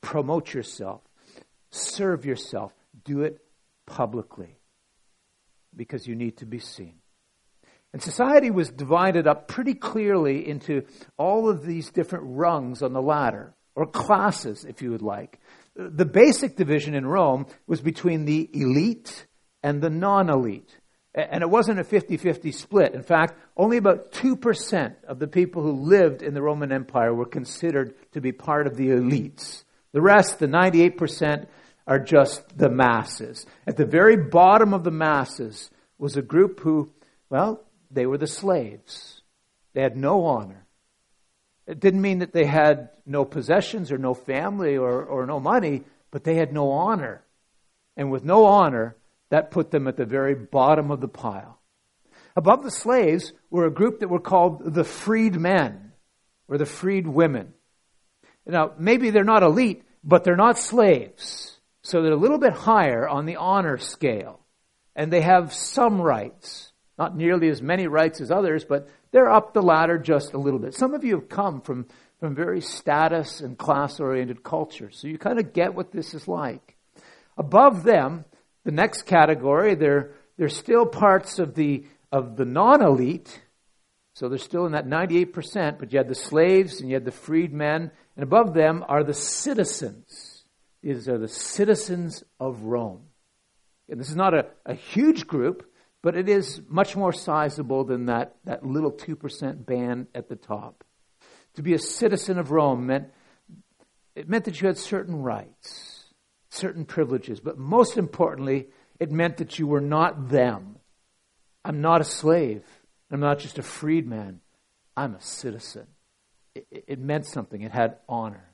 promote 0.00 0.52
yourself, 0.52 1.00
serve 1.70 2.24
yourself, 2.24 2.72
do 3.04 3.22
it 3.22 3.38
publicly 3.86 4.58
because 5.74 6.06
you 6.06 6.14
need 6.14 6.38
to 6.38 6.46
be 6.46 6.58
seen. 6.58 6.94
And 7.92 8.02
society 8.02 8.50
was 8.50 8.70
divided 8.70 9.26
up 9.26 9.46
pretty 9.46 9.74
clearly 9.74 10.46
into 10.48 10.82
all 11.16 11.48
of 11.48 11.64
these 11.64 11.90
different 11.90 12.24
rungs 12.26 12.82
on 12.82 12.92
the 12.92 13.02
ladder, 13.02 13.54
or 13.76 13.86
classes, 13.86 14.64
if 14.64 14.82
you 14.82 14.90
would 14.90 15.02
like. 15.02 15.40
The 15.76 16.04
basic 16.04 16.56
division 16.56 16.94
in 16.94 17.06
Rome 17.06 17.46
was 17.66 17.80
between 17.80 18.24
the 18.24 18.48
elite 18.52 19.26
and 19.62 19.82
the 19.82 19.90
non 19.90 20.30
elite. 20.30 20.78
And 21.14 21.42
it 21.42 21.50
wasn't 21.50 21.78
a 21.78 21.84
50 21.84 22.16
50 22.16 22.52
split. 22.52 22.94
In 22.94 23.02
fact, 23.02 23.38
only 23.56 23.76
about 23.76 24.10
2% 24.12 24.94
of 25.06 25.18
the 25.20 25.28
people 25.28 25.62
who 25.62 25.72
lived 25.72 26.22
in 26.22 26.34
the 26.34 26.42
Roman 26.42 26.72
Empire 26.72 27.14
were 27.14 27.24
considered 27.24 27.94
to 28.12 28.20
be 28.20 28.32
part 28.32 28.66
of 28.66 28.76
the 28.76 28.88
elites. 28.88 29.62
The 29.92 30.02
rest, 30.02 30.40
the 30.40 30.48
98%, 30.48 31.46
are 31.86 32.00
just 32.00 32.56
the 32.58 32.68
masses. 32.68 33.46
At 33.66 33.76
the 33.76 33.86
very 33.86 34.16
bottom 34.16 34.74
of 34.74 34.82
the 34.82 34.90
masses 34.90 35.70
was 35.98 36.16
a 36.16 36.22
group 36.22 36.60
who, 36.60 36.90
well, 37.30 37.62
they 37.90 38.06
were 38.06 38.18
the 38.18 38.26
slaves. 38.26 39.22
They 39.72 39.82
had 39.82 39.96
no 39.96 40.24
honor. 40.24 40.63
It 41.66 41.80
didn't 41.80 42.02
mean 42.02 42.18
that 42.18 42.32
they 42.32 42.44
had 42.44 42.90
no 43.06 43.24
possessions 43.24 43.90
or 43.90 43.98
no 43.98 44.14
family 44.14 44.76
or, 44.76 45.02
or 45.02 45.26
no 45.26 45.40
money, 45.40 45.82
but 46.10 46.24
they 46.24 46.34
had 46.34 46.52
no 46.52 46.70
honor. 46.70 47.24
And 47.96 48.10
with 48.10 48.24
no 48.24 48.44
honor, 48.46 48.96
that 49.30 49.50
put 49.50 49.70
them 49.70 49.88
at 49.88 49.96
the 49.96 50.04
very 50.04 50.34
bottom 50.34 50.90
of 50.90 51.00
the 51.00 51.08
pile. 51.08 51.58
Above 52.36 52.64
the 52.64 52.70
slaves 52.70 53.32
were 53.50 53.66
a 53.66 53.70
group 53.70 54.00
that 54.00 54.08
were 54.08 54.20
called 54.20 54.74
the 54.74 54.84
freed 54.84 55.36
men 55.36 55.92
or 56.48 56.58
the 56.58 56.66
freed 56.66 57.06
women. 57.06 57.54
Now, 58.46 58.72
maybe 58.78 59.10
they're 59.10 59.24
not 59.24 59.42
elite, 59.42 59.84
but 60.02 60.24
they're 60.24 60.36
not 60.36 60.58
slaves. 60.58 61.58
So 61.82 62.02
they're 62.02 62.12
a 62.12 62.16
little 62.16 62.38
bit 62.38 62.52
higher 62.52 63.08
on 63.08 63.24
the 63.26 63.36
honor 63.36 63.78
scale. 63.78 64.40
And 64.94 65.12
they 65.12 65.22
have 65.22 65.52
some 65.52 66.00
rights. 66.00 66.72
Not 66.98 67.16
nearly 67.16 67.48
as 67.48 67.62
many 67.62 67.86
rights 67.86 68.20
as 68.20 68.30
others, 68.30 68.64
but 68.64 68.88
they're 69.14 69.30
up 69.30 69.54
the 69.54 69.62
ladder 69.62 69.96
just 69.96 70.32
a 70.32 70.38
little 70.38 70.58
bit. 70.58 70.74
Some 70.74 70.92
of 70.92 71.04
you 71.04 71.14
have 71.14 71.28
come 71.28 71.60
from, 71.60 71.86
from 72.18 72.34
very 72.34 72.60
status 72.60 73.40
and 73.40 73.56
class 73.56 74.00
oriented 74.00 74.42
cultures, 74.42 74.98
so 74.98 75.06
you 75.06 75.18
kind 75.18 75.38
of 75.38 75.52
get 75.52 75.72
what 75.72 75.92
this 75.92 76.14
is 76.14 76.26
like. 76.26 76.76
Above 77.38 77.84
them 77.84 78.24
the 78.64 78.72
next 78.72 79.02
category, 79.02 79.76
they're, 79.76 80.14
they're 80.36 80.48
still 80.48 80.84
parts 80.84 81.38
of 81.38 81.54
the, 81.54 81.84
of 82.10 82.34
the 82.36 82.44
non 82.44 82.82
elite. 82.82 83.40
So 84.14 84.28
they're 84.28 84.36
still 84.36 84.66
in 84.66 84.72
that 84.72 84.88
98%, 84.88 85.78
but 85.78 85.92
you 85.92 85.98
had 85.98 86.08
the 86.08 86.16
slaves 86.16 86.80
and 86.80 86.88
you 86.88 86.96
had 86.96 87.04
the 87.04 87.12
freedmen, 87.12 87.92
and 88.16 88.22
above 88.24 88.52
them 88.52 88.84
are 88.88 89.04
the 89.04 89.14
citizens. 89.14 90.42
These 90.82 91.08
are 91.08 91.18
the 91.18 91.28
citizens 91.28 92.24
of 92.40 92.62
Rome. 92.62 93.02
And 93.88 94.00
this 94.00 94.08
is 94.08 94.16
not 94.16 94.34
a, 94.34 94.46
a 94.66 94.74
huge 94.74 95.28
group, 95.28 95.70
but 96.04 96.16
it 96.16 96.28
is 96.28 96.60
much 96.68 96.94
more 96.94 97.12
sizable 97.12 97.82
than 97.82 98.06
that, 98.06 98.36
that 98.44 98.64
little 98.64 98.92
2% 98.92 99.66
band 99.66 100.06
at 100.14 100.28
the 100.28 100.36
top. 100.36 100.84
To 101.54 101.62
be 101.62 101.74
a 101.74 101.78
citizen 101.78 102.38
of 102.38 102.52
Rome 102.52 102.86
meant, 102.86 103.08
it 104.14 104.28
meant 104.28 104.44
that 104.44 104.60
you 104.60 104.68
had 104.68 104.78
certain 104.78 105.22
rights 105.22 105.94
certain 106.54 106.84
privileges. 106.84 107.40
But 107.40 107.58
most 107.58 107.96
importantly, 107.96 108.68
it 109.00 109.10
meant 109.10 109.38
that 109.38 109.58
you 109.58 109.66
were 109.66 109.80
not 109.80 110.28
them. 110.28 110.76
I'm 111.64 111.80
not 111.80 112.00
a 112.00 112.04
slave. 112.04 112.62
I'm 113.10 113.20
not 113.20 113.38
just 113.38 113.58
a 113.58 113.62
freedman. 113.62 114.40
I'm 114.96 115.14
a 115.14 115.20
citizen. 115.20 115.86
It, 116.54 116.84
it 116.86 116.98
meant 116.98 117.26
something. 117.26 117.60
It 117.60 117.72
had 117.72 117.96
honor. 118.08 118.48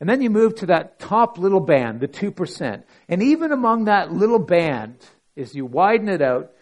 And 0.00 0.08
then 0.08 0.20
you 0.20 0.28
move 0.28 0.56
to 0.56 0.66
that 0.66 0.98
top 0.98 1.38
little 1.38 1.60
band, 1.60 2.00
the 2.00 2.08
2%. 2.08 2.82
And 3.08 3.22
even 3.22 3.52
among 3.52 3.84
that 3.84 4.12
little 4.12 4.38
band, 4.38 4.98
as 5.36 5.54
you 5.54 5.66
widen 5.66 6.08
it 6.08 6.22
out, 6.22 6.52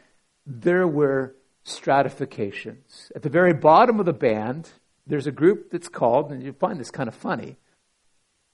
there 0.47 0.87
were 0.87 1.35
stratifications. 1.63 3.11
At 3.15 3.23
the 3.23 3.31
very 3.31 3.55
bottom 3.55 4.01
of 4.01 4.07
the 4.07 4.13
band, 4.13 4.71
there's 5.07 5.27
a 5.27 5.33
group 5.33 5.71
that's 5.71 5.89
called, 5.89 6.31
and 6.33 6.43
you 6.43 6.53
find 6.53 6.79
this 6.79 6.91
kind 6.91 7.09
of 7.09 7.15
funny, 7.15 7.57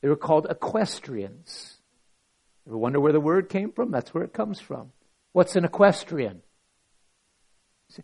they 0.01 0.09
were 0.09 0.17
called 0.17 0.47
equestrians. 0.49 1.77
Ever 2.67 2.79
wonder 2.79 3.01
where 3.01 3.13
the 3.13 3.21
word 3.21 3.49
came 3.49 3.73
from? 3.73 3.91
That's 3.91 4.15
where 4.15 4.25
it 4.25 4.33
comes 4.33 4.61
from. 4.61 4.93
What's 5.33 5.57
an 5.57 5.65
equestrian? 5.65 6.43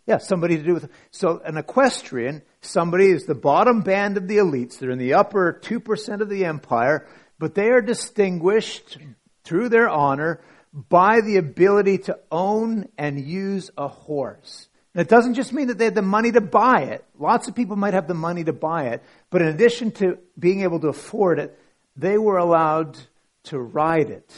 Yeah, 0.05 0.17
somebody 0.17 0.57
to 0.57 0.63
do 0.63 0.73
with. 0.73 0.89
So 1.11 1.41
an 1.45 1.57
equestrian, 1.57 2.41
somebody 2.61 3.09
is 3.09 3.25
the 3.25 3.35
bottom 3.35 3.81
band 3.81 4.17
of 4.17 4.27
the 4.27 4.37
elites. 4.37 4.77
They're 4.77 4.91
in 4.91 4.99
the 4.99 5.13
upper 5.13 5.59
2% 5.63 6.21
of 6.21 6.29
the 6.29 6.45
empire, 6.45 7.07
but 7.39 7.55
they 7.55 7.69
are 7.69 7.81
distinguished 7.81 8.97
through 9.43 9.69
their 9.69 9.87
honor 9.87 10.41
by 10.77 11.21
the 11.21 11.37
ability 11.37 11.97
to 11.97 12.19
own 12.31 12.87
and 12.97 13.19
use 13.19 13.71
a 13.77 13.87
horse. 13.87 14.69
It 14.93 15.09
doesn't 15.09 15.33
just 15.33 15.53
mean 15.53 15.67
that 15.67 15.77
they 15.77 15.85
had 15.85 15.95
the 15.95 16.01
money 16.01 16.31
to 16.31 16.41
buy 16.41 16.81
it. 16.83 17.03
Lots 17.17 17.47
of 17.47 17.55
people 17.55 17.75
might 17.75 17.93
have 17.93 18.07
the 18.07 18.13
money 18.13 18.43
to 18.43 18.53
buy 18.53 18.89
it, 18.89 19.03
but 19.29 19.41
in 19.41 19.47
addition 19.47 19.91
to 19.93 20.19
being 20.37 20.61
able 20.61 20.79
to 20.79 20.87
afford 20.87 21.39
it, 21.39 21.57
they 21.95 22.17
were 22.17 22.37
allowed 22.37 22.97
to 23.45 23.59
ride 23.59 24.09
it 24.09 24.31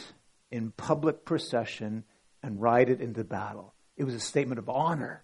in 0.50 0.70
public 0.72 1.24
procession 1.24 2.04
and 2.42 2.60
ride 2.60 2.88
it 2.88 3.00
into 3.00 3.22
battle. 3.22 3.74
It 3.96 4.04
was 4.04 4.14
a 4.14 4.20
statement 4.20 4.58
of 4.58 4.68
honor, 4.68 5.22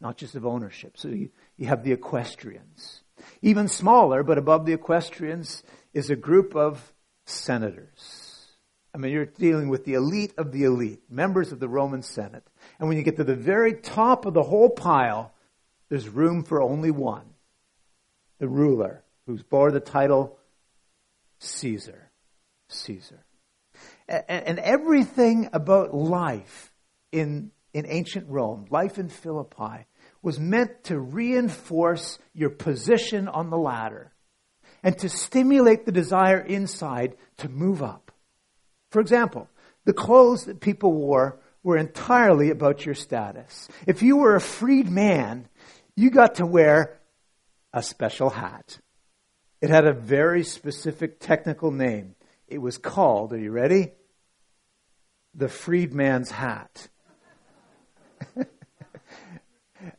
not 0.00 0.16
just 0.16 0.34
of 0.34 0.46
ownership. 0.46 0.98
So 0.98 1.08
you, 1.08 1.30
you 1.56 1.66
have 1.66 1.84
the 1.84 1.92
equestrians. 1.92 3.02
Even 3.40 3.68
smaller, 3.68 4.22
but 4.22 4.38
above 4.38 4.66
the 4.66 4.72
equestrians, 4.72 5.62
is 5.94 6.10
a 6.10 6.16
group 6.16 6.54
of 6.56 6.92
senators. 7.24 8.15
I 8.96 8.98
mean, 8.98 9.12
you're 9.12 9.26
dealing 9.26 9.68
with 9.68 9.84
the 9.84 9.92
elite 9.92 10.32
of 10.38 10.52
the 10.52 10.64
elite, 10.64 11.02
members 11.10 11.52
of 11.52 11.60
the 11.60 11.68
Roman 11.68 12.02
Senate. 12.02 12.48
And 12.80 12.88
when 12.88 12.96
you 12.96 13.04
get 13.04 13.18
to 13.18 13.24
the 13.24 13.36
very 13.36 13.74
top 13.74 14.24
of 14.24 14.32
the 14.32 14.42
whole 14.42 14.70
pile, 14.70 15.34
there's 15.90 16.08
room 16.08 16.42
for 16.42 16.62
only 16.62 16.90
one 16.90 17.26
the 18.38 18.48
ruler, 18.48 19.04
who's 19.26 19.42
bore 19.42 19.70
the 19.70 19.80
title 19.80 20.38
Caesar. 21.38 22.10
Caesar 22.68 23.26
and 24.08 24.58
everything 24.60 25.48
about 25.52 25.94
life 25.94 26.72
in, 27.12 27.50
in 27.74 27.86
ancient 27.86 28.28
Rome, 28.28 28.66
life 28.70 28.98
in 28.98 29.08
Philippi, 29.08 29.86
was 30.22 30.40
meant 30.40 30.84
to 30.84 30.98
reinforce 30.98 32.18
your 32.32 32.50
position 32.50 33.28
on 33.28 33.50
the 33.50 33.58
ladder 33.58 34.12
and 34.82 34.96
to 34.98 35.08
stimulate 35.08 35.84
the 35.84 35.92
desire 35.92 36.38
inside 36.38 37.16
to 37.38 37.48
move 37.48 37.82
up. 37.82 38.05
For 38.90 39.00
example, 39.00 39.48
the 39.84 39.92
clothes 39.92 40.44
that 40.44 40.60
people 40.60 40.92
wore 40.92 41.40
were 41.62 41.76
entirely 41.76 42.50
about 42.50 42.86
your 42.86 42.94
status. 42.94 43.68
If 43.86 44.02
you 44.02 44.18
were 44.18 44.36
a 44.36 44.40
freed 44.40 44.88
man, 44.88 45.48
you 45.96 46.10
got 46.10 46.36
to 46.36 46.46
wear 46.46 47.00
a 47.72 47.82
special 47.82 48.30
hat. 48.30 48.78
It 49.60 49.70
had 49.70 49.86
a 49.86 49.92
very 49.92 50.44
specific 50.44 51.18
technical 51.18 51.70
name. 51.70 52.14
It 52.46 52.58
was 52.58 52.78
called, 52.78 53.32
are 53.32 53.38
you 53.38 53.50
ready? 53.50 53.92
The 55.34 55.48
freedman's 55.48 56.30
hat. 56.30 56.88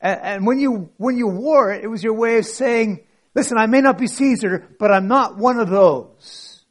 and, 0.02 0.46
when 0.46 0.60
you, 0.60 0.90
when 0.98 1.18
you 1.18 1.28
wore 1.28 1.74
it, 1.74 1.84
it 1.84 1.88
was 1.88 2.04
your 2.04 2.14
way 2.14 2.38
of 2.38 2.46
saying, 2.46 3.02
listen, 3.36 3.58
I 3.58 3.66
may 3.66 3.82
not 3.82 3.98
be 3.98 4.08
Caesar, 4.08 4.68
but 4.80 4.92
I'm 4.92 5.08
not 5.08 5.38
one 5.38 5.60
of 5.60 5.70
those. 5.70 6.64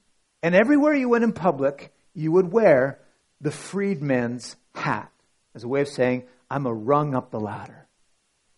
And 0.42 0.54
everywhere 0.54 0.94
you 0.94 1.08
went 1.08 1.24
in 1.24 1.32
public, 1.32 1.92
you 2.16 2.32
would 2.32 2.50
wear 2.50 2.98
the 3.40 3.50
freedman's 3.50 4.56
hat 4.74 5.12
as 5.54 5.62
a 5.62 5.68
way 5.68 5.82
of 5.82 5.88
saying, 5.88 6.24
I'm 6.50 6.66
a 6.66 6.72
rung 6.72 7.14
up 7.14 7.30
the 7.30 7.38
ladder. 7.38 7.86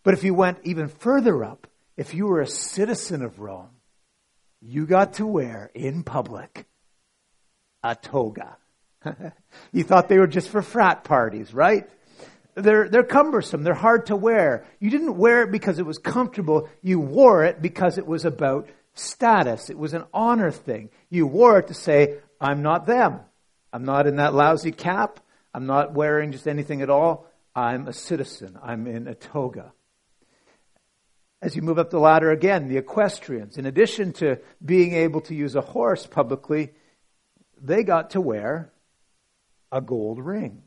But 0.05 0.15
if 0.15 0.23
you 0.25 0.33
went 0.33 0.59
even 0.63 0.89
further 0.89 1.45
up, 1.45 1.67
if 1.97 2.15
you 2.15 2.27
were 2.27 2.41
a 2.41 2.47
citizen 2.47 3.23
of 3.23 3.41
Rome, 3.41 3.71
you 4.63 4.87
got 4.87 5.15
to 5.15 5.27
wear 5.27 5.71
in 5.75 6.05
public 6.05 6.67
a 7.83 7.97
toga. 7.97 8.57
you 9.73 9.83
thought 9.83 10.09
they 10.09 10.19
were 10.19 10.27
just 10.27 10.49
for 10.49 10.63
frat 10.63 11.03
parties, 11.03 11.53
right? 11.53 11.89
They're, 12.55 12.89
they're 12.89 13.05
cumbersome. 13.05 13.65
They're 13.65 13.75
hard 13.75 14.07
to 14.07 14.17
wear. 14.17 14.67
You 14.81 14.91
didn't 14.91 15.17
wear 15.17 15.43
it 15.43 15.51
because 15.51 15.79
it 15.79 15.87
was 15.87 15.99
comfortable. 15.99 16.69
You 16.83 17.01
wore 17.01 17.45
it 17.45 17.61
because 17.61 17.99
it 17.99 18.07
was 18.07 18.25
about 18.25 18.69
status. 18.95 19.71
It 19.71 19.79
was 19.79 19.95
an 19.95 20.05
honor 20.13 20.51
thing. 20.51 20.91
You 21.11 21.27
wore 21.27 21.59
it 21.59 21.69
to 21.69 21.75
say, 21.75 22.19
I'm 22.41 22.63
not 22.63 22.87
them. 22.87 23.21
I'm 23.73 23.85
not 23.85 24.07
in 24.07 24.17
that 24.17 24.35
lousy 24.35 24.73
cap. 24.73 25.21
I'm 25.53 25.67
not 25.67 25.95
wearing 25.95 26.33
just 26.33 26.47
anything 26.47 26.83
at 26.83 26.91
all. 26.91 27.27
I'm 27.55 27.89
a 27.89 27.93
citizen. 27.93 28.59
I'm 28.63 28.87
in 28.87 29.09
a 29.09 29.15
toga. 29.15 29.73
As 31.41 31.55
you 31.55 31.63
move 31.63 31.79
up 31.79 31.91
the 31.91 32.01
ladder 32.01 32.31
again, 32.31 32.69
the 32.69 32.79
equestrians, 32.79 33.59
in 33.59 33.67
addition 33.67 34.13
to 34.15 34.39
being 34.65 34.95
able 34.95 35.21
to 35.23 35.35
use 35.35 35.55
a 35.55 35.61
horse 35.61 36.07
publicly, 36.07 36.73
they 37.61 37.85
got 37.85 38.11
to 38.11 38.21
wear 38.21 38.73
a 39.71 39.81
gold 39.81 40.19
ring. 40.19 40.63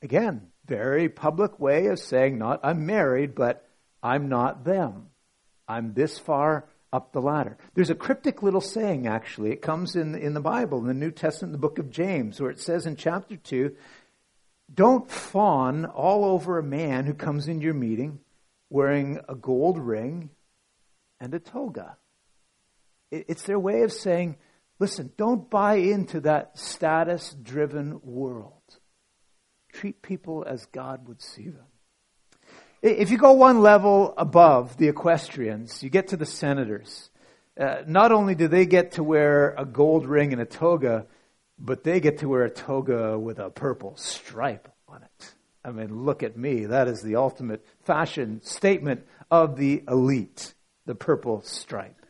Again, 0.00 0.48
very 0.66 1.08
public 1.08 1.58
way 1.58 1.86
of 1.86 1.98
saying 1.98 2.38
not 2.38 2.60
I'm 2.62 2.86
married, 2.86 3.34
but 3.34 3.68
I'm 4.02 4.28
not 4.28 4.64
them. 4.64 5.08
I'm 5.66 5.94
this 5.94 6.18
far 6.18 6.66
up 6.92 7.12
the 7.12 7.20
ladder. 7.20 7.56
There's 7.74 7.90
a 7.90 7.94
cryptic 7.94 8.42
little 8.42 8.60
saying, 8.60 9.06
actually. 9.06 9.50
It 9.50 9.62
comes 9.62 9.96
in, 9.96 10.14
in 10.14 10.34
the 10.34 10.40
Bible, 10.40 10.78
in 10.78 10.86
the 10.86 10.94
New 10.94 11.10
Testament, 11.10 11.52
the 11.52 11.58
book 11.58 11.78
of 11.78 11.90
James, 11.90 12.40
where 12.40 12.50
it 12.50 12.60
says 12.60 12.86
in 12.86 12.96
chapter 12.96 13.36
2, 13.36 13.74
don't 14.72 15.10
fawn 15.10 15.86
all 15.86 16.24
over 16.24 16.58
a 16.58 16.62
man 16.62 17.06
who 17.06 17.14
comes 17.14 17.48
into 17.48 17.64
your 17.64 17.74
meeting 17.74 18.20
wearing 18.70 19.20
a 19.28 19.34
gold 19.34 19.78
ring 19.78 20.30
and 21.20 21.34
a 21.34 21.38
toga. 21.38 21.96
It, 23.10 23.26
it's 23.28 23.42
their 23.44 23.58
way 23.58 23.82
of 23.82 23.92
saying, 23.92 24.36
listen, 24.78 25.12
don't 25.16 25.48
buy 25.48 25.76
into 25.76 26.20
that 26.20 26.58
status 26.58 27.34
driven 27.42 28.00
world. 28.02 28.78
Treat 29.72 30.02
people 30.02 30.44
as 30.46 30.66
God 30.66 31.08
would 31.08 31.22
see 31.22 31.48
them. 31.48 31.71
If 32.82 33.12
you 33.12 33.16
go 33.16 33.32
one 33.34 33.60
level 33.60 34.12
above 34.16 34.76
the 34.76 34.88
equestrians, 34.88 35.84
you 35.84 35.88
get 35.88 36.08
to 36.08 36.16
the 36.16 36.26
senators. 36.26 37.10
Uh, 37.56 37.82
not 37.86 38.10
only 38.10 38.34
do 38.34 38.48
they 38.48 38.66
get 38.66 38.92
to 38.92 39.04
wear 39.04 39.54
a 39.56 39.64
gold 39.64 40.04
ring 40.04 40.32
and 40.32 40.42
a 40.42 40.44
toga, 40.44 41.06
but 41.60 41.84
they 41.84 42.00
get 42.00 42.18
to 42.18 42.28
wear 42.28 42.42
a 42.42 42.50
toga 42.50 43.16
with 43.16 43.38
a 43.38 43.50
purple 43.50 43.96
stripe 43.96 44.68
on 44.88 45.04
it. 45.04 45.34
I 45.64 45.70
mean, 45.70 46.04
look 46.04 46.24
at 46.24 46.36
me. 46.36 46.66
That 46.66 46.88
is 46.88 47.02
the 47.02 47.14
ultimate 47.14 47.64
fashion 47.84 48.42
statement 48.42 49.06
of 49.30 49.56
the 49.56 49.84
elite, 49.86 50.52
the 50.84 50.96
purple 50.96 51.40
stripe. 51.42 52.04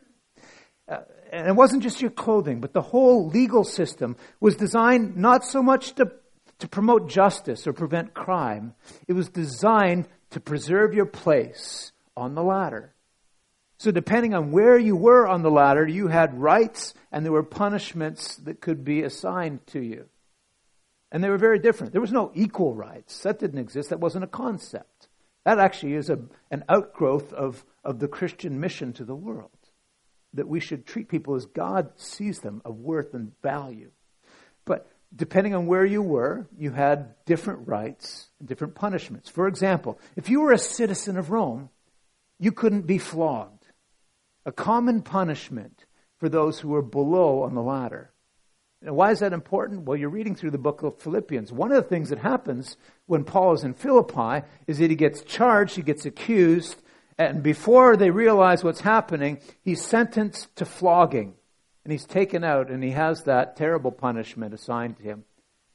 Uh, 0.88 1.00
and 1.30 1.48
it 1.48 1.54
wasn't 1.54 1.82
just 1.82 2.00
your 2.00 2.10
clothing, 2.10 2.62
but 2.62 2.72
the 2.72 2.80
whole 2.80 3.28
legal 3.28 3.64
system 3.64 4.16
was 4.40 4.56
designed 4.56 5.18
not 5.18 5.44
so 5.44 5.62
much 5.62 5.92
to, 5.96 6.12
to 6.60 6.68
promote 6.68 7.10
justice 7.10 7.66
or 7.66 7.74
prevent 7.74 8.14
crime. 8.14 8.72
It 9.06 9.12
was 9.12 9.28
designed 9.28 10.08
to 10.32 10.40
preserve 10.40 10.94
your 10.94 11.06
place 11.06 11.92
on 12.16 12.34
the 12.34 12.42
ladder. 12.42 12.94
So, 13.78 13.90
depending 13.90 14.34
on 14.34 14.52
where 14.52 14.78
you 14.78 14.94
were 14.94 15.26
on 15.26 15.42
the 15.42 15.50
ladder, 15.50 15.86
you 15.86 16.08
had 16.08 16.38
rights 16.38 16.94
and 17.10 17.24
there 17.24 17.32
were 17.32 17.42
punishments 17.42 18.36
that 18.36 18.60
could 18.60 18.84
be 18.84 19.02
assigned 19.02 19.66
to 19.68 19.80
you. 19.80 20.06
And 21.10 21.22
they 21.22 21.28
were 21.28 21.38
very 21.38 21.58
different. 21.58 21.92
There 21.92 22.00
was 22.00 22.12
no 22.12 22.30
equal 22.34 22.74
rights. 22.74 23.22
That 23.22 23.38
didn't 23.38 23.58
exist. 23.58 23.90
That 23.90 24.00
wasn't 24.00 24.24
a 24.24 24.28
concept. 24.28 25.08
That 25.44 25.58
actually 25.58 25.94
is 25.94 26.10
a, 26.10 26.20
an 26.50 26.64
outgrowth 26.68 27.32
of, 27.32 27.64
of 27.82 27.98
the 27.98 28.08
Christian 28.08 28.60
mission 28.60 28.92
to 28.94 29.04
the 29.04 29.16
world. 29.16 29.50
That 30.34 30.48
we 30.48 30.60
should 30.60 30.86
treat 30.86 31.08
people 31.08 31.34
as 31.34 31.46
God 31.46 31.90
sees 31.96 32.38
them 32.38 32.62
of 32.64 32.76
worth 32.76 33.14
and 33.14 33.32
value. 33.42 33.90
But 34.64 34.88
depending 35.14 35.54
on 35.54 35.66
where 35.66 35.84
you 35.84 36.02
were, 36.02 36.48
you 36.56 36.70
had 36.70 37.14
different 37.26 37.68
rights 37.68 38.28
and 38.38 38.48
different 38.48 38.74
punishments. 38.74 39.28
For 39.28 39.46
example, 39.46 39.98
if 40.16 40.28
you 40.28 40.40
were 40.40 40.52
a 40.52 40.58
citizen 40.58 41.16
of 41.16 41.30
Rome, 41.30 41.70
you 42.38 42.52
couldn't 42.52 42.86
be 42.86 42.98
flogged. 42.98 43.66
A 44.46 44.52
common 44.52 45.02
punishment 45.02 45.84
for 46.18 46.28
those 46.28 46.60
who 46.60 46.68
were 46.68 46.82
below 46.82 47.42
on 47.42 47.54
the 47.54 47.62
ladder. 47.62 48.10
Now, 48.80 48.94
why 48.94 49.12
is 49.12 49.20
that 49.20 49.32
important? 49.32 49.82
Well, 49.82 49.96
you're 49.96 50.08
reading 50.08 50.34
through 50.34 50.50
the 50.50 50.58
book 50.58 50.82
of 50.82 50.98
Philippians. 51.00 51.52
One 51.52 51.70
of 51.70 51.82
the 51.82 51.88
things 51.88 52.08
that 52.08 52.18
happens 52.18 52.76
when 53.06 53.22
Paul 53.22 53.52
is 53.52 53.62
in 53.62 53.74
Philippi 53.74 54.44
is 54.66 54.78
that 54.78 54.90
he 54.90 54.96
gets 54.96 55.22
charged, 55.22 55.76
he 55.76 55.82
gets 55.82 56.04
accused, 56.04 56.82
and 57.18 57.42
before 57.42 57.96
they 57.96 58.10
realize 58.10 58.64
what's 58.64 58.80
happening, 58.80 59.38
he's 59.62 59.84
sentenced 59.84 60.54
to 60.56 60.64
flogging. 60.64 61.34
And 61.84 61.92
he's 61.92 62.06
taken 62.06 62.44
out 62.44 62.70
and 62.70 62.82
he 62.82 62.90
has 62.90 63.24
that 63.24 63.56
terrible 63.56 63.90
punishment 63.90 64.54
assigned 64.54 64.98
to 64.98 65.02
him. 65.02 65.24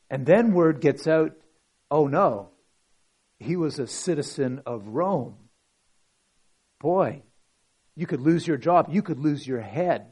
And 0.10 0.26
then 0.26 0.54
word 0.54 0.80
gets 0.80 1.08
out 1.08 1.34
oh 1.89 2.08
no, 2.08 2.50
he 3.39 3.56
was 3.56 3.80
a 3.80 3.88
citizen 3.88 4.62
of 4.65 4.88
Rome. 4.88 5.36
Boy, 6.80 7.24
you 7.96 8.06
could 8.06 8.22
lose 8.22 8.48
your 8.48 8.58
job. 8.58 8.88
You 8.89 9.02
could 9.02 9.20
lose 9.20 9.48
your 9.48 9.62
head 9.62 10.06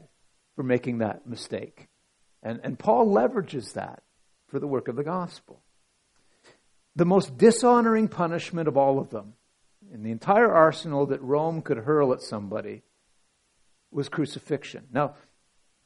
for 0.54 0.62
making 0.62 0.98
that 0.98 1.26
mistake. 1.26 1.88
And, 2.42 2.60
and 2.62 2.78
Paul 2.78 3.08
leverages 3.08 3.74
that 3.74 4.02
for 4.48 4.58
the 4.58 4.66
work 4.66 4.88
of 4.88 4.96
the 4.96 5.04
gospel. 5.04 5.62
The 6.94 7.04
most 7.04 7.36
dishonoring 7.36 8.08
punishment 8.08 8.68
of 8.68 8.76
all 8.76 8.98
of 8.98 9.10
them, 9.10 9.34
in 9.92 10.02
the 10.02 10.10
entire 10.10 10.52
arsenal 10.52 11.06
that 11.06 11.22
Rome 11.22 11.62
could 11.62 11.78
hurl 11.78 12.12
at 12.12 12.22
somebody, 12.22 12.82
was 13.90 14.08
crucifixion. 14.08 14.86
Now, 14.92 15.14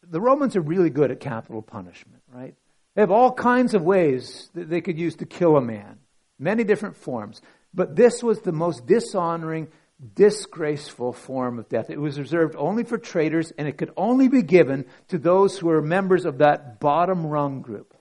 the 0.02 0.20
Romans 0.20 0.56
are 0.56 0.60
really 0.60 0.90
good 0.90 1.10
at 1.10 1.20
capital 1.20 1.62
punishment, 1.62 2.22
right? 2.32 2.54
They 2.94 3.02
have 3.02 3.10
all 3.10 3.32
kinds 3.32 3.74
of 3.74 3.82
ways 3.82 4.50
that 4.54 4.68
they 4.68 4.80
could 4.80 4.98
use 4.98 5.16
to 5.16 5.26
kill 5.26 5.56
a 5.56 5.60
man, 5.60 5.98
many 6.38 6.64
different 6.64 6.96
forms. 6.96 7.40
But 7.72 7.94
this 7.94 8.22
was 8.22 8.40
the 8.40 8.52
most 8.52 8.86
dishonoring, 8.86 9.68
disgraceful 10.14 11.12
form 11.12 11.58
of 11.58 11.68
death. 11.68 11.90
It 11.90 12.00
was 12.00 12.18
reserved 12.18 12.56
only 12.56 12.84
for 12.84 12.98
traitors, 12.98 13.52
and 13.56 13.68
it 13.68 13.78
could 13.78 13.92
only 13.96 14.28
be 14.28 14.42
given 14.42 14.86
to 15.08 15.18
those 15.18 15.58
who 15.58 15.68
were 15.68 15.82
members 15.82 16.24
of 16.24 16.38
that 16.38 16.80
bottom 16.80 17.26
rung 17.26 17.62
group, 17.62 17.94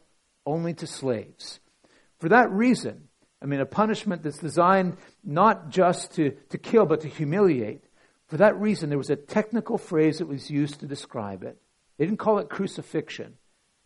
only 0.46 0.74
to 0.76 0.88
slaves. 0.88 1.60
For 2.20 2.30
that 2.30 2.52
reason, 2.52 3.10
I 3.42 3.46
mean, 3.46 3.60
a 3.60 3.66
punishment 3.66 4.24
that's 4.24 4.40
designed 4.40 4.98
not 5.24 5.70
just 5.70 6.14
to, 6.16 6.32
to 6.50 6.58
kill, 6.58 6.86
but 6.86 7.02
to 7.02 7.08
humiliate. 7.08 7.84
For 8.28 8.38
that 8.38 8.60
reason, 8.60 8.90
there 8.90 8.98
was 8.98 9.10
a 9.10 9.16
technical 9.16 9.78
phrase 9.78 10.18
that 10.18 10.28
was 10.28 10.50
used 10.50 10.80
to 10.80 10.88
describe 10.88 11.44
it. 11.44 11.58
They 12.00 12.06
didn't 12.06 12.20
call 12.20 12.40
it 12.40 12.50
crucifixion. 12.50 13.36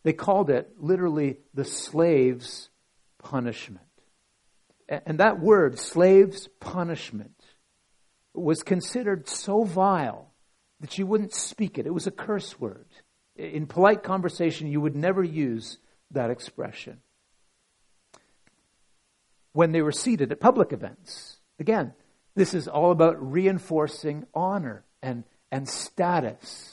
They 0.04 0.13
called 0.13 0.52
it 0.52 0.69
literally 0.78 1.39
the 1.56 1.65
slave's 1.65 2.69
punishment. 3.17 3.88
And 4.88 5.19
that 5.19 5.39
word, 5.39 5.80
slave's 5.80 6.47
punishment, 6.60 7.43
was 8.36 8.62
considered 8.62 9.28
so 9.28 9.63
vile 9.63 10.32
that 10.80 10.97
you 10.99 11.08
wouldn't 11.08 11.34
speak 11.34 11.80
it. 11.80 11.88
It 11.88 11.93
was 11.93 12.06
a 12.06 12.12
curse 12.12 12.60
word. 12.60 12.86
In 13.36 13.65
polite 13.65 14.04
conversation, 14.04 14.67
you 14.67 14.80
would 14.80 14.95
never 14.95 15.23
use 15.23 15.80
that 16.12 16.30
expression. 16.30 16.99
When 19.54 19.71
they 19.71 19.82
were 19.82 19.91
seated 19.91 20.32
at 20.32 20.39
public 20.39 20.71
events, 20.71 21.38
again, 21.58 21.93
this 22.36 22.54
is 22.54 22.67
all 22.67 22.91
about 22.91 23.32
reinforcing 23.32 24.28
honor 24.36 24.84
and, 25.02 25.23
and 25.52 25.67
status. 25.67 26.73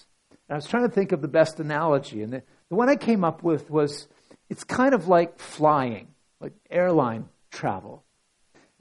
I 0.50 0.56
was 0.56 0.66
trying 0.66 0.88
to 0.88 0.94
think 0.94 1.12
of 1.12 1.22
the 1.22 1.28
best 1.28 1.60
analogy, 1.60 2.22
and 2.22 2.32
the, 2.32 2.42
the 2.68 2.74
one 2.74 2.88
I 2.88 2.96
came 2.96 3.24
up 3.24 3.42
with 3.42 3.70
was 3.70 4.08
it's 4.48 4.64
kind 4.64 4.94
of 4.94 5.06
like 5.06 5.38
flying, 5.38 6.08
like 6.40 6.52
airline 6.70 7.28
travel. 7.50 8.04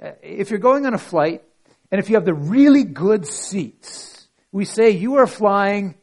Uh, 0.02 0.12
if 0.24 0.50
you're 0.50 0.60
going 0.60 0.86
on 0.86 0.94
a 0.94 0.98
flight 0.98 1.44
And 1.92 2.00
if 2.00 2.10
you 2.10 2.16
have 2.16 2.26
the 2.26 2.34
really 2.34 2.84
good 2.84 3.26
seats, 3.26 4.28
we 4.52 4.66
say 4.66 4.92
you 4.92 5.16
are 5.16 5.28
flying 5.28 5.96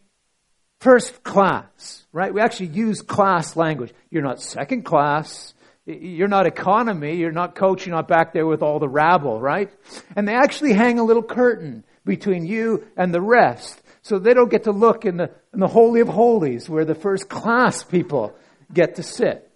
first 0.81 1.23
class, 1.23 2.07
right? 2.13 2.35
We 2.35 2.41
actually 2.41 2.69
use 2.69 3.03
class 3.03 3.57
language. 3.57 3.93
You're 4.11 4.23
not 4.23 4.41
second 4.41 4.83
class. 4.83 5.55
You're 5.87 6.29
not 6.29 6.47
economy. 6.47 7.17
You're 7.17 7.33
not 7.33 7.55
coach. 7.55 7.87
You're 7.87 7.95
not 7.95 8.09
back 8.09 8.33
there 8.33 8.47
with 8.47 8.63
all 8.63 8.81
the 8.81 8.89
rabble, 8.89 9.41
right? 9.41 9.71
And 10.17 10.27
they 10.27 10.35
actually 10.35 10.73
hang 10.73 10.99
a 10.99 11.05
little 11.05 11.23
curtain 11.23 11.85
between 12.05 12.45
you 12.45 12.87
and 12.97 13.15
the 13.15 13.21
rest. 13.21 13.81
So 14.07 14.21
they 14.21 14.35
don't 14.35 14.49
get 14.49 14.63
to 14.65 14.71
look 14.71 15.05
in 15.05 15.17
the, 15.17 15.33
in 15.53 15.59
the 15.59 15.67
Holy 15.67 16.01
of 16.01 16.07
Holies 16.07 16.69
where 16.69 16.85
the 16.85 16.95
first 16.95 17.29
class 17.29 17.83
people 17.83 18.37
get 18.73 18.95
to 18.97 19.03
sit. 19.03 19.51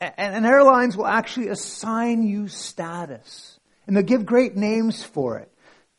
And, 0.00 0.14
and 0.16 0.46
airlines 0.46 0.96
will 0.96 1.06
actually 1.06 1.48
assign 1.48 2.22
you 2.22 2.48
status. 2.48 3.60
And 3.86 3.94
they'll 3.94 4.04
give 4.04 4.24
great 4.24 4.56
names 4.56 5.04
for 5.04 5.36
it. 5.36 5.52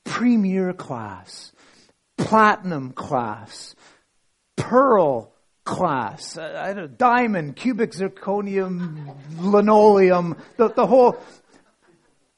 Premier 0.03 0.73
class, 0.73 1.51
platinum 2.17 2.91
class, 2.91 3.75
pearl 4.55 5.31
class, 5.63 6.35
uh, 6.35 6.87
diamond, 6.97 7.55
cubic 7.55 7.91
zirconium, 7.91 9.15
linoleum, 9.37 10.37
the, 10.57 10.69
the 10.69 10.87
whole, 10.87 11.21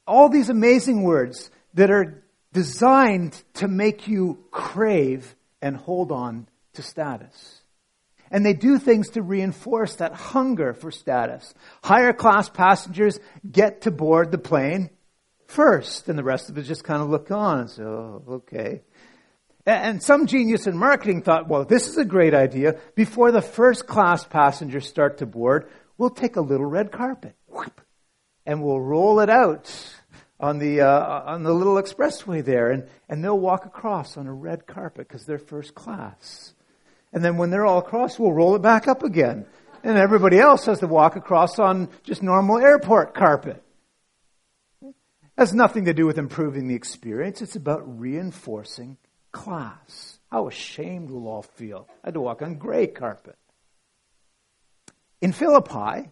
all 0.05 0.27
these 0.27 0.49
amazing 0.49 1.03
words 1.03 1.49
that 1.73 1.89
are 1.89 2.21
designed 2.55 3.43
to 3.55 3.67
make 3.67 4.07
you 4.07 4.39
crave 4.49 5.35
and 5.61 5.75
hold 5.75 6.09
on 6.11 6.47
to 6.73 6.81
status. 6.81 7.61
And 8.31 8.45
they 8.45 8.53
do 8.53 8.79
things 8.79 9.09
to 9.11 9.21
reinforce 9.21 9.97
that 9.97 10.13
hunger 10.13 10.73
for 10.73 10.89
status. 10.89 11.53
Higher 11.83 12.13
class 12.13 12.49
passengers 12.49 13.19
get 13.49 13.81
to 13.81 13.91
board 13.91 14.31
the 14.31 14.37
plane 14.37 14.89
first, 15.47 16.07
and 16.07 16.17
the 16.17 16.23
rest 16.23 16.49
of 16.49 16.57
us 16.57 16.65
just 16.65 16.85
kind 16.85 17.01
of 17.01 17.09
look 17.09 17.29
on 17.29 17.59
and 17.59 17.69
say, 17.69 17.83
oh, 17.83 18.23
okay. 18.27 18.81
And 19.65 20.01
some 20.01 20.25
genius 20.25 20.65
in 20.65 20.77
marketing 20.77 21.23
thought, 21.23 21.49
well, 21.49 21.65
this 21.65 21.89
is 21.89 21.97
a 21.97 22.05
great 22.05 22.33
idea. 22.33 22.79
Before 22.95 23.31
the 23.31 23.41
first 23.41 23.85
class 23.85 24.23
passengers 24.23 24.87
start 24.87 25.17
to 25.17 25.25
board, 25.25 25.69
we'll 25.97 26.09
take 26.09 26.37
a 26.37 26.41
little 26.41 26.65
red 26.65 26.91
carpet 26.91 27.35
and 28.45 28.63
we'll 28.63 28.79
roll 28.79 29.19
it 29.19 29.29
out 29.29 29.94
on 30.39 30.59
the, 30.59 30.81
uh, 30.81 31.21
on 31.25 31.43
the 31.43 31.53
little 31.53 31.75
expressway 31.75 32.43
there 32.43 32.71
and, 32.71 32.87
and 33.09 33.23
they'll 33.23 33.39
walk 33.39 33.65
across 33.65 34.17
on 34.17 34.27
a 34.27 34.33
red 34.33 34.67
carpet 34.67 35.07
because 35.07 35.25
they're 35.25 35.39
first 35.39 35.75
class. 35.75 36.53
And 37.13 37.23
then 37.23 37.37
when 37.37 37.49
they're 37.49 37.65
all 37.65 37.79
across, 37.79 38.19
we'll 38.19 38.33
roll 38.33 38.55
it 38.55 38.61
back 38.61 38.87
up 38.87 39.03
again. 39.03 39.45
And 39.83 39.97
everybody 39.97 40.39
else 40.39 40.65
has 40.65 40.79
to 40.79 40.87
walk 40.87 41.15
across 41.15 41.59
on 41.59 41.89
just 42.03 42.21
normal 42.21 42.57
airport 42.57 43.13
carpet. 43.13 43.63
It 44.81 44.93
has 45.37 45.53
nothing 45.53 45.85
to 45.85 45.93
do 45.93 46.05
with 46.05 46.17
improving 46.17 46.67
the 46.67 46.75
experience. 46.75 47.41
It's 47.41 47.55
about 47.55 47.99
reinforcing 47.99 48.97
class. 49.31 50.19
How 50.31 50.47
ashamed 50.47 51.09
we'll 51.09 51.27
all 51.27 51.43
feel. 51.43 51.87
I 52.03 52.07
had 52.07 52.15
to 52.15 52.21
walk 52.21 52.41
on 52.41 52.55
gray 52.55 52.87
carpet. 52.87 53.37
In 55.21 55.31
Philippi, 55.31 56.09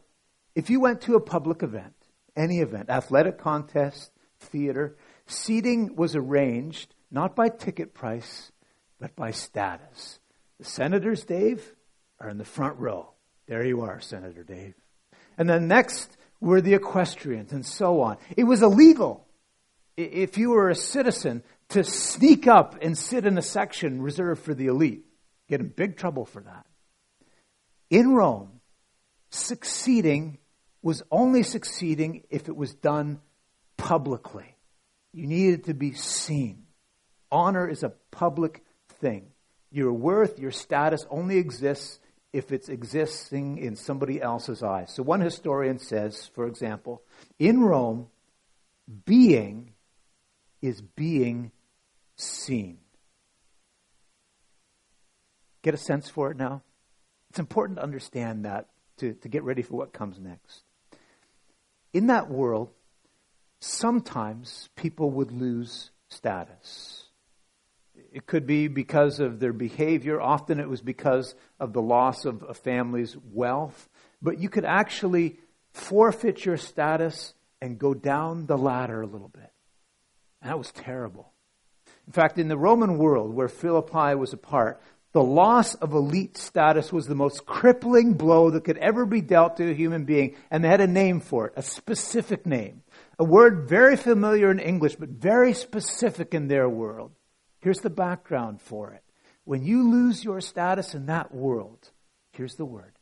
if 0.56 0.70
you 0.70 0.80
went 0.80 1.02
to 1.02 1.16
a 1.16 1.20
public 1.20 1.64
event, 1.64 1.96
any 2.36 2.60
event, 2.60 2.90
athletic 2.90 3.38
contest, 3.38 4.12
theater, 4.40 4.98
seating 5.26 5.96
was 5.96 6.16
arranged 6.16 6.94
not 7.12 7.36
by 7.36 7.50
ticket 7.50 7.94
price, 7.94 8.52
but 9.00 9.16
by 9.16 9.32
status. 9.32 10.20
The 10.60 10.66
senators, 10.66 11.24
Dave, 11.24 11.76
are 12.20 12.30
in 12.30 12.38
the 12.38 12.46
front 12.46 12.80
row. 12.80 13.12
There 13.48 13.66
you 13.66 13.82
are, 13.82 14.00
Senator 14.00 14.44
Dave. 14.44 14.74
And 15.38 15.50
then 15.50 15.68
next 15.68 16.18
were 16.40 16.62
the 16.62 16.74
equestrians 16.74 17.52
and 17.52 17.66
so 17.66 18.02
on. 18.02 18.18
It 18.36 18.44
was 18.46 18.62
illegal. 18.62 19.28
If 19.96 20.38
you 20.38 20.52
were 20.52 20.70
a 20.70 20.76
citizen 20.76 21.44
to 21.70 21.84
sneak 21.84 22.48
up 22.48 22.78
and 22.82 22.98
sit 22.98 23.26
in 23.26 23.38
a 23.38 23.42
section 23.42 24.02
reserved 24.02 24.44
for 24.44 24.54
the 24.54 24.68
elite. 24.68 25.06
Get 25.50 25.60
in 25.60 25.70
big 25.70 25.98
trouble 25.98 26.26
for 26.26 26.42
that. 26.42 26.66
In 27.90 28.14
Rome, 28.14 28.62
succeeding 29.30 30.38
was 30.84 31.02
only 31.10 31.42
succeeding 31.42 32.24
if 32.30 32.50
it 32.50 32.56
was 32.56 32.76
done 32.76 33.22
publicly. 33.78 34.56
You 35.14 35.26
needed 35.26 35.64
to 35.66 35.74
be 35.74 35.94
seen. 35.94 36.66
Honor 37.32 37.68
is 37.68 37.82
a 37.82 37.94
public 38.12 38.64
thing. 39.00 39.28
Your 39.72 39.94
worth, 39.94 40.38
your 40.38 40.52
status 40.52 41.06
only 41.10 41.38
exists 41.38 42.00
if 42.32 42.52
it's 42.52 42.68
existing 42.70 43.60
in 43.60 43.76
somebody 43.76 44.22
else's 44.22 44.62
eyes. 44.62 44.92
So 44.94 45.04
one 45.04 45.22
historian 45.22 45.80
says, 45.80 46.30
for 46.36 46.48
example, 46.48 47.02
in 47.40 47.62
Rome, 47.62 48.08
being 49.06 49.74
is 50.62 50.82
being 50.82 51.52
seen. 52.16 52.80
Get 55.62 55.74
a 55.74 55.78
sense 55.78 56.10
for 56.10 56.30
it 56.32 56.38
now? 56.38 56.62
It's 57.30 57.40
important 57.40 57.78
to 57.78 57.84
understand 57.84 58.46
that 58.46 58.68
to, 58.98 59.14
to 59.14 59.30
get 59.30 59.44
ready 59.44 59.62
for 59.62 59.76
what 59.76 59.94
comes 59.94 60.20
next. 60.20 60.64
In 61.94 62.08
that 62.08 62.30
world, 62.30 62.70
sometimes 63.60 64.70
people 64.76 65.12
would 65.12 65.32
lose 65.32 65.92
status. 66.10 67.06
It 68.12 68.26
could 68.26 68.46
be 68.46 68.68
because 68.68 69.20
of 69.20 69.40
their 69.40 69.54
behavior. 69.54 70.20
Often 70.20 70.60
it 70.60 70.70
was 70.70 70.82
because 70.82 71.36
of 71.60 71.74
the 71.74 71.82
loss 71.82 72.26
of 72.26 72.44
a 72.48 72.54
family's 72.54 73.16
wealth. 73.32 73.90
But 74.22 74.40
you 74.40 74.50
could 74.50 74.66
actually 74.66 75.40
forfeit 75.72 76.46
your 76.46 76.58
status 76.58 77.34
and 77.62 77.80
go 77.80 77.94
down 77.94 78.46
the 78.46 78.58
ladder 78.58 79.02
a 79.02 79.08
little 79.08 79.30
bit. 79.30 79.52
And 80.42 80.50
that 80.50 80.58
was 80.58 80.72
terrible. 80.72 81.32
In 82.06 82.14
fact, 82.14 82.38
in 82.38 82.50
the 82.50 82.58
Roman 82.58 82.98
world 82.98 83.34
where 83.34 83.48
Philippi 83.48 84.16
was 84.16 84.34
a 84.34 84.38
part, 84.38 84.82
the 85.14 85.24
loss 85.24 85.76
of 85.76 85.94
elite 85.94 86.38
status 86.38 86.92
was 86.92 87.06
the 87.06 87.16
most 87.16 87.46
crippling 87.46 88.14
blow 88.14 88.50
that 88.50 88.64
could 88.64 88.78
ever 88.78 89.06
be 89.06 89.22
dealt 89.22 89.58
to 89.58 89.70
a 89.70 89.74
human 89.74 90.06
being, 90.06 90.36
and 90.50 90.64
they 90.64 90.68
had 90.68 90.82
a 90.82 90.88
name 90.88 91.20
for 91.20 91.48
it, 91.48 91.54
a 91.56 91.62
specific 91.62 92.46
name. 92.46 92.82
A 93.20 93.24
word 93.24 93.70
very 93.70 93.96
familiar 93.96 94.50
in 94.50 94.60
English, 94.60 94.96
but 94.96 95.10
very 95.10 95.54
specific 95.54 96.34
in 96.34 96.48
their 96.48 96.68
world. 96.68 97.12
Here's 97.60 97.80
the 97.80 97.92
background 97.92 98.60
for 98.60 98.92
it. 98.92 99.04
When 99.46 99.64
you 99.64 99.90
lose 99.90 100.24
your 100.24 100.42
status 100.42 100.96
in 100.96 101.06
that 101.06 101.34
world, 101.34 101.92
here's 102.32 102.56
the 102.56 102.66
word 102.66 102.94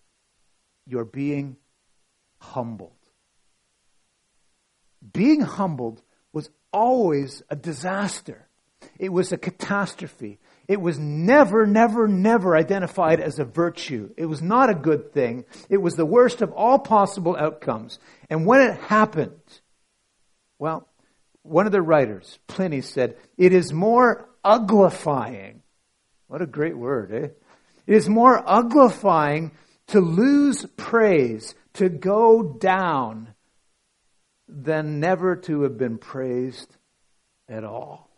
you're 0.85 1.05
being 1.05 1.55
humbled. 2.39 2.91
Being 5.13 5.41
humbled 5.41 6.01
was 6.33 6.49
always 6.73 7.41
a 7.49 7.55
disaster. 7.55 8.47
It 8.99 9.13
was 9.13 9.31
a 9.31 9.37
catastrophe. 9.37 10.39
It 10.71 10.79
was 10.79 10.97
never, 10.97 11.67
never, 11.67 12.07
never 12.07 12.55
identified 12.55 13.19
as 13.19 13.39
a 13.39 13.43
virtue. 13.43 14.11
It 14.15 14.27
was 14.27 14.41
not 14.41 14.69
a 14.69 14.73
good 14.73 15.11
thing. 15.11 15.43
It 15.69 15.81
was 15.81 15.95
the 15.95 16.05
worst 16.05 16.41
of 16.41 16.53
all 16.53 16.79
possible 16.79 17.35
outcomes. 17.35 17.99
And 18.29 18.45
when 18.45 18.61
it 18.61 18.77
happened, 18.77 19.41
well, 20.59 20.87
one 21.43 21.65
of 21.65 21.73
the 21.73 21.81
writers, 21.81 22.39
Pliny, 22.47 22.79
said, 22.79 23.17
it 23.37 23.51
is 23.51 23.73
more 23.73 24.29
uglifying. 24.45 25.59
What 26.27 26.41
a 26.41 26.47
great 26.47 26.77
word, 26.77 27.11
eh? 27.11 27.27
It 27.85 27.93
is 27.93 28.07
more 28.07 28.41
uglifying 28.41 29.51
to 29.87 29.99
lose 29.99 30.65
praise, 30.77 31.53
to 31.73 31.89
go 31.89 32.43
down, 32.43 33.33
than 34.47 35.01
never 35.01 35.35
to 35.35 35.63
have 35.63 35.77
been 35.77 35.97
praised 35.97 36.77
at 37.49 37.65
all. 37.65 38.10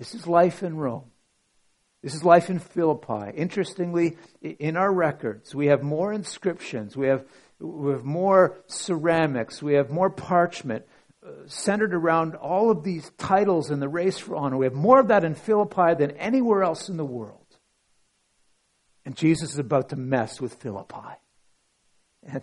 This 0.00 0.14
is 0.14 0.26
life 0.26 0.62
in 0.62 0.78
Rome. 0.78 1.10
This 2.02 2.14
is 2.14 2.24
life 2.24 2.48
in 2.48 2.58
Philippi. 2.58 3.36
Interestingly, 3.36 4.16
in 4.40 4.78
our 4.78 4.90
records, 4.90 5.54
we 5.54 5.66
have 5.66 5.82
more 5.82 6.10
inscriptions, 6.10 6.96
we 6.96 7.08
have, 7.08 7.26
we 7.58 7.92
have 7.92 8.02
more 8.02 8.56
ceramics, 8.66 9.62
we 9.62 9.74
have 9.74 9.90
more 9.90 10.08
parchment 10.08 10.86
uh, 11.22 11.32
centered 11.44 11.92
around 11.92 12.34
all 12.34 12.70
of 12.70 12.82
these 12.82 13.10
titles 13.18 13.70
in 13.70 13.78
the 13.78 13.90
race 13.90 14.16
for 14.16 14.36
honor. 14.36 14.56
We 14.56 14.64
have 14.64 14.72
more 14.72 15.00
of 15.00 15.08
that 15.08 15.22
in 15.22 15.34
Philippi 15.34 15.92
than 15.98 16.12
anywhere 16.12 16.62
else 16.62 16.88
in 16.88 16.96
the 16.96 17.04
world. 17.04 17.44
And 19.04 19.14
Jesus 19.14 19.52
is 19.52 19.58
about 19.58 19.90
to 19.90 19.96
mess 19.96 20.40
with 20.40 20.54
Philippi. 20.54 21.18
And, 22.22 22.42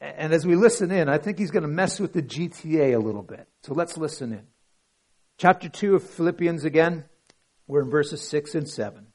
and 0.00 0.32
as 0.32 0.44
we 0.44 0.56
listen 0.56 0.90
in, 0.90 1.08
I 1.08 1.18
think 1.18 1.38
he's 1.38 1.52
going 1.52 1.62
to 1.62 1.68
mess 1.68 2.00
with 2.00 2.12
the 2.12 2.22
GTA 2.22 2.96
a 2.96 2.98
little 2.98 3.22
bit. 3.22 3.46
So 3.62 3.72
let's 3.72 3.96
listen 3.96 4.32
in. 4.32 4.48
Chapter 5.38 5.68
2 5.68 5.96
of 5.96 6.08
Philippians 6.08 6.64
again, 6.64 7.04
we're 7.66 7.82
in 7.82 7.90
verses 7.90 8.26
6 8.28 8.54
and 8.54 8.68
7. 8.68 9.06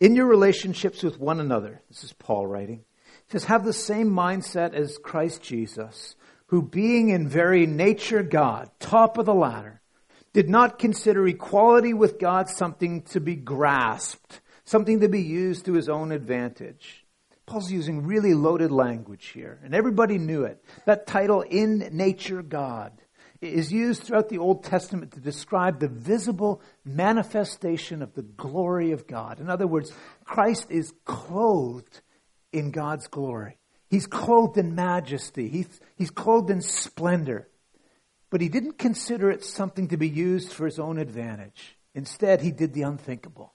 In 0.00 0.16
your 0.16 0.26
relationships 0.26 1.02
with 1.02 1.20
one 1.20 1.40
another, 1.40 1.82
this 1.88 2.02
is 2.02 2.12
Paul 2.12 2.46
writing, 2.46 2.84
it 3.06 3.32
says, 3.32 3.44
have 3.44 3.64
the 3.64 3.72
same 3.72 4.10
mindset 4.10 4.74
as 4.74 4.98
Christ 4.98 5.42
Jesus, 5.42 6.16
who 6.46 6.62
being 6.62 7.10
in 7.10 7.28
very 7.28 7.66
nature 7.66 8.22
God, 8.22 8.70
top 8.80 9.18
of 9.18 9.26
the 9.26 9.34
ladder, 9.34 9.82
did 10.32 10.48
not 10.48 10.78
consider 10.78 11.26
equality 11.26 11.92
with 11.94 12.18
God 12.18 12.48
something 12.48 13.02
to 13.02 13.20
be 13.20 13.36
grasped, 13.36 14.40
something 14.64 15.00
to 15.00 15.08
be 15.08 15.22
used 15.22 15.64
to 15.66 15.74
his 15.74 15.88
own 15.88 16.12
advantage. 16.12 17.04
Paul's 17.46 17.70
using 17.72 18.06
really 18.06 18.34
loaded 18.34 18.70
language 18.70 19.28
here, 19.28 19.58
and 19.64 19.74
everybody 19.74 20.18
knew 20.18 20.44
it. 20.44 20.62
That 20.86 21.06
title, 21.06 21.42
In 21.42 21.88
Nature 21.92 22.42
God. 22.42 22.92
Is 23.40 23.72
used 23.72 24.02
throughout 24.02 24.28
the 24.28 24.38
Old 24.38 24.64
Testament 24.64 25.12
to 25.12 25.20
describe 25.20 25.78
the 25.78 25.88
visible 25.88 26.60
manifestation 26.84 28.02
of 28.02 28.14
the 28.14 28.22
glory 28.22 28.90
of 28.92 29.06
God. 29.06 29.40
In 29.40 29.48
other 29.48 29.66
words, 29.66 29.92
Christ 30.24 30.66
is 30.70 30.92
clothed 31.04 32.00
in 32.52 32.70
God's 32.70 33.06
glory. 33.06 33.58
He's 33.88 34.06
clothed 34.06 34.58
in 34.58 34.74
majesty. 34.74 35.48
He's, 35.48 35.80
he's 35.96 36.10
clothed 36.10 36.50
in 36.50 36.60
splendor. 36.60 37.48
But 38.30 38.40
he 38.40 38.48
didn't 38.48 38.78
consider 38.78 39.30
it 39.30 39.44
something 39.44 39.88
to 39.88 39.96
be 39.96 40.08
used 40.08 40.52
for 40.52 40.66
his 40.66 40.78
own 40.78 40.98
advantage. 40.98 41.76
Instead, 41.94 42.42
he 42.42 42.50
did 42.50 42.74
the 42.74 42.82
unthinkable. 42.82 43.54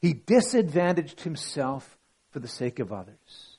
He 0.00 0.12
disadvantaged 0.12 1.22
himself 1.22 1.96
for 2.30 2.40
the 2.40 2.48
sake 2.48 2.78
of 2.80 2.92
others. 2.92 3.58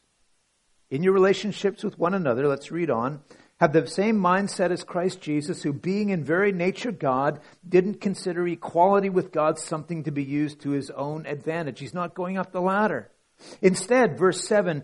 In 0.90 1.04
your 1.04 1.14
relationships 1.14 1.84
with 1.84 1.98
one 1.98 2.14
another, 2.14 2.48
let's 2.48 2.72
read 2.72 2.92
on, 2.92 3.22
have 3.60 3.74
the 3.74 3.88
same 3.88 4.18
mindset 4.18 4.72
as 4.72 4.84
Christ 4.84 5.20
Jesus, 5.20 5.64
who 5.64 5.74
being 5.74 6.10
in 6.10 6.24
very 6.24 6.52
nature 6.52 6.92
God, 6.92 7.40
didn't 7.68 8.02
consider 8.02 8.48
equality 8.48 9.10
with 9.10 9.32
God 9.32 9.58
something 9.58 10.04
to 10.04 10.12
be 10.12 10.24
used 10.24 10.62
to 10.62 10.72
his 10.72 10.92
own 10.92 11.26
advantage. 11.26 11.80
He's 11.80 11.94
not 11.94 12.14
going 12.14 12.38
up 12.38 12.52
the 12.52 12.62
ladder. 12.62 13.10
Instead, 13.62 14.18
verse 14.18 14.48
7, 14.48 14.84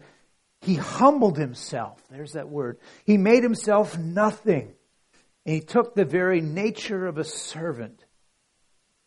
he 0.61 0.75
humbled 0.75 1.37
himself. 1.37 2.01
There's 2.09 2.31
that 2.33 2.49
word. 2.49 2.79
He 3.05 3.17
made 3.17 3.43
himself 3.43 3.97
nothing. 3.97 4.73
And 5.45 5.55
he 5.55 5.61
took 5.61 5.93
the 5.93 6.05
very 6.05 6.41
nature 6.41 7.05
of 7.05 7.17
a 7.17 7.23
servant, 7.23 8.03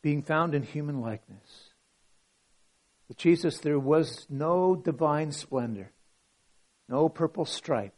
being 0.02 0.22
found 0.22 0.54
in 0.54 0.62
human 0.62 1.00
likeness. 1.00 1.70
With 3.08 3.16
Jesus, 3.16 3.58
there 3.58 3.78
was 3.78 4.26
no 4.28 4.76
divine 4.76 5.32
splendor, 5.32 5.92
no 6.88 7.08
purple 7.08 7.46
stripe, 7.46 7.94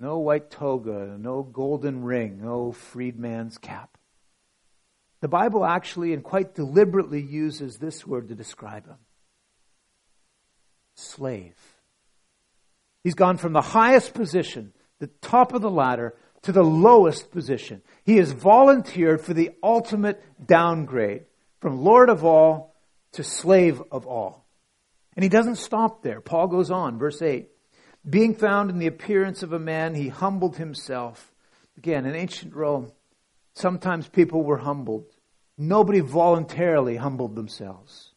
no 0.00 0.18
white 0.18 0.50
toga, 0.50 1.16
no 1.18 1.42
golden 1.42 2.02
ring, 2.02 2.40
no 2.42 2.72
freedman's 2.72 3.58
cap. 3.58 3.96
The 5.20 5.28
Bible 5.28 5.64
actually 5.64 6.14
and 6.14 6.24
quite 6.24 6.54
deliberately 6.54 7.20
uses 7.20 7.76
this 7.76 8.06
word 8.06 8.28
to 8.28 8.34
describe 8.34 8.86
him 8.86 8.96
slave. 10.94 11.56
He's 13.02 13.14
gone 13.14 13.38
from 13.38 13.52
the 13.52 13.62
highest 13.62 14.12
position, 14.12 14.72
the 14.98 15.06
top 15.06 15.54
of 15.54 15.62
the 15.62 15.70
ladder, 15.70 16.14
to 16.42 16.52
the 16.52 16.64
lowest 16.64 17.30
position. 17.30 17.82
He 18.04 18.16
has 18.16 18.32
volunteered 18.32 19.20
for 19.20 19.34
the 19.34 19.52
ultimate 19.62 20.22
downgrade 20.44 21.24
from 21.60 21.82
Lord 21.82 22.08
of 22.08 22.24
all 22.24 22.74
to 23.12 23.24
slave 23.24 23.82
of 23.90 24.06
all. 24.06 24.46
And 25.16 25.22
he 25.22 25.28
doesn't 25.28 25.56
stop 25.56 26.02
there. 26.02 26.20
Paul 26.20 26.46
goes 26.48 26.70
on, 26.70 26.98
verse 26.98 27.20
8. 27.20 27.49
Being 28.08 28.34
found 28.34 28.70
in 28.70 28.78
the 28.78 28.86
appearance 28.86 29.42
of 29.42 29.52
a 29.52 29.58
man, 29.58 29.94
he 29.94 30.08
humbled 30.08 30.56
himself. 30.56 31.32
Again, 31.76 32.06
in 32.06 32.14
ancient 32.14 32.54
Rome, 32.54 32.92
sometimes 33.54 34.08
people 34.08 34.42
were 34.42 34.58
humbled. 34.58 35.06
Nobody 35.58 36.00
voluntarily 36.00 36.96
humbled 36.96 37.34
themselves. 37.34 38.14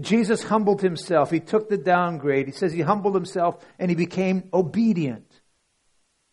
Jesus 0.00 0.42
humbled 0.42 0.82
himself. 0.82 1.30
He 1.30 1.38
took 1.38 1.68
the 1.68 1.76
downgrade. 1.76 2.46
He 2.46 2.52
says 2.52 2.72
he 2.72 2.80
humbled 2.80 3.14
himself 3.14 3.64
and 3.78 3.90
he 3.90 3.94
became 3.94 4.48
obedient. 4.52 5.40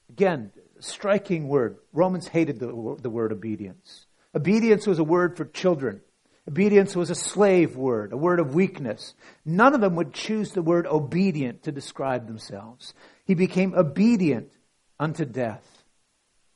Again, 0.09 0.51
striking 0.79 1.47
word. 1.47 1.77
Romans 1.93 2.27
hated 2.27 2.59
the, 2.59 2.97
the 2.99 3.09
word 3.09 3.31
obedience. 3.31 4.07
Obedience 4.33 4.87
was 4.87 4.97
a 4.97 5.03
word 5.03 5.37
for 5.37 5.45
children. 5.45 6.01
Obedience 6.47 6.95
was 6.95 7.09
a 7.09 7.15
slave 7.15 7.75
word, 7.75 8.13
a 8.13 8.17
word 8.17 8.39
of 8.39 8.55
weakness. 8.55 9.13
None 9.45 9.75
of 9.75 9.81
them 9.81 9.95
would 9.95 10.13
choose 10.13 10.51
the 10.51 10.61
word 10.61 10.87
obedient 10.87 11.63
to 11.63 11.71
describe 11.71 12.27
themselves. 12.27 12.93
He 13.25 13.35
became 13.35 13.75
obedient 13.75 14.51
unto 14.99 15.23
death. 15.23 15.83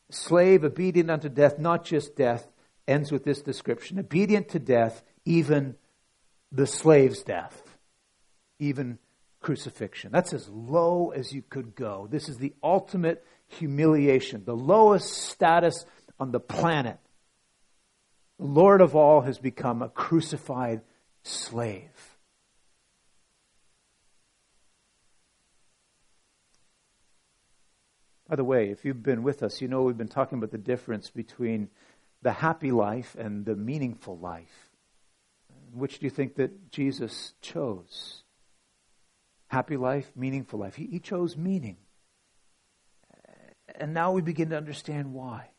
Slave 0.09 0.63
obedient 0.63 1.11
unto 1.11 1.29
death, 1.29 1.59
not 1.59 1.85
just 1.85 2.15
death, 2.15 2.47
ends 2.87 3.11
with 3.11 3.23
this 3.23 3.41
description. 3.41 3.99
Obedient 3.99 4.49
to 4.49 4.59
death, 4.59 5.03
even 5.23 5.75
the 6.51 6.67
slave's 6.67 7.21
death, 7.21 7.77
even 8.59 8.97
crucifixion. 9.39 10.11
That's 10.11 10.33
as 10.33 10.49
low 10.49 11.11
as 11.11 11.31
you 11.31 11.43
could 11.43 11.75
go. 11.75 12.07
This 12.09 12.29
is 12.29 12.37
the 12.37 12.53
ultimate 12.63 13.23
humiliation, 13.47 14.43
the 14.45 14.55
lowest 14.55 15.11
status 15.11 15.85
on 16.19 16.31
the 16.31 16.39
planet. 16.39 16.97
Lord 18.37 18.81
of 18.81 18.95
all 18.95 19.21
has 19.21 19.37
become 19.37 19.81
a 19.81 19.89
crucified 19.89 20.81
slave. 21.23 22.15
By 28.27 28.35
the 28.35 28.43
way, 28.43 28.69
if 28.69 28.83
you've 28.83 29.03
been 29.03 29.23
with 29.23 29.43
us, 29.43 29.61
you 29.61 29.67
know 29.67 29.83
we've 29.83 29.97
been 29.97 30.07
talking 30.07 30.37
about 30.37 30.51
the 30.51 30.57
difference 30.57 31.09
between 31.09 31.69
the 32.21 32.31
happy 32.31 32.71
life 32.71 33.15
and 33.17 33.45
the 33.45 33.55
meaningful 33.55 34.17
life. 34.17 34.69
Which 35.73 35.99
do 35.99 36.05
you 36.05 36.09
think 36.09 36.35
that 36.35 36.71
Jesus 36.71 37.33
chose? 37.41 38.23
Happy 39.47 39.77
life, 39.77 40.11
meaningful 40.15 40.59
life. 40.59 40.75
He, 40.75 40.87
he 40.87 40.99
chose 40.99 41.37
meaning. 41.37 41.77
And 43.75 43.93
now 43.93 44.11
we 44.11 44.21
begin 44.21 44.49
to 44.49 44.57
understand 44.57 45.13
why. 45.13 45.49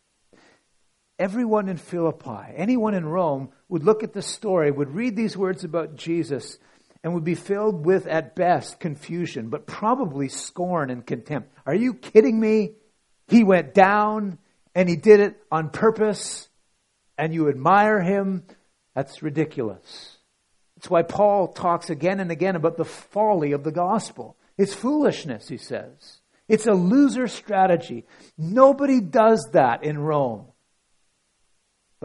Everyone 1.19 1.69
in 1.69 1.79
Philippi, 1.79 2.53
anyone 2.55 2.95
in 2.95 3.07
Rome, 3.07 3.51
would 3.69 3.85
look 3.85 4.03
at 4.03 4.13
this 4.13 4.27
story, 4.27 4.71
would 4.71 4.95
read 4.95 5.17
these 5.17 5.37
words 5.37 5.65
about 5.65 5.97
Jesus, 5.97 6.59
and 7.03 7.15
would 7.15 7.25
be 7.25 7.35
filled 7.35 7.87
with, 7.87 8.07
at 8.07 8.35
best, 8.35 8.81
confusion, 8.81 9.49
but 9.49 9.67
probably 9.67 10.29
scorn 10.29 10.91
and 10.91 11.07
contempt. 11.07 11.51
Are 11.65 11.75
you 11.75 11.95
kidding 11.95 12.39
me? 12.39 12.73
He 13.29 13.45
went 13.45 13.75
down 13.75 14.39
and 14.75 14.89
he 14.89 14.97
did 14.97 15.21
it 15.21 15.37
on 15.51 15.71
purpose, 15.71 16.49
and 17.17 17.33
you 17.33 17.49
admire 17.49 18.03
him. 18.03 18.45
That's 18.95 19.23
ridiculous. 19.23 20.19
That's 20.77 20.91
why 20.91 21.03
Paul 21.03 21.49
talks 21.49 21.89
again 21.89 22.21
and 22.21 22.31
again 22.31 22.57
about 22.57 22.77
the 22.77 22.85
folly 22.85 23.53
of 23.53 23.65
the 23.65 23.73
gospel. 23.73 24.37
It's 24.59 24.75
foolishness, 24.75 25.49
he 25.49 25.57
says. 25.57 26.21
It's 26.47 26.67
a 26.67 26.75
loser 26.75 27.27
strategy. 27.27 28.05
Nobody 28.37 29.01
does 29.01 29.49
that 29.53 29.83
in 29.83 29.99
Rome. 29.99 30.47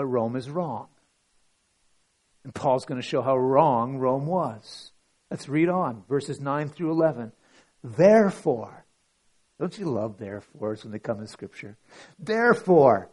But 0.02 0.08
Rome 0.08 0.36
is 0.36 0.50
wrong. 0.50 0.88
And 2.44 2.56
Paul's 2.56 2.86
going 2.86 3.00
to 3.00 3.08
show 3.08 3.22
how 3.22 3.38
wrong 3.38 4.00
Rome 4.00 4.26
was. 4.26 4.92
Let's 5.30 5.48
read 5.48 5.70
on, 5.70 6.02
verses 6.10 6.42
9 6.42 6.70
through 6.70 6.90
11. 6.90 7.32
Therefore, 7.84 8.84
don't 9.60 9.78
you 9.78 9.86
love 9.86 10.18
therefores 10.18 10.84
when 10.84 10.92
they 10.92 10.98
come 10.98 11.20
in 11.20 11.28
Scripture? 11.28 11.78
Therefore, 12.18 13.12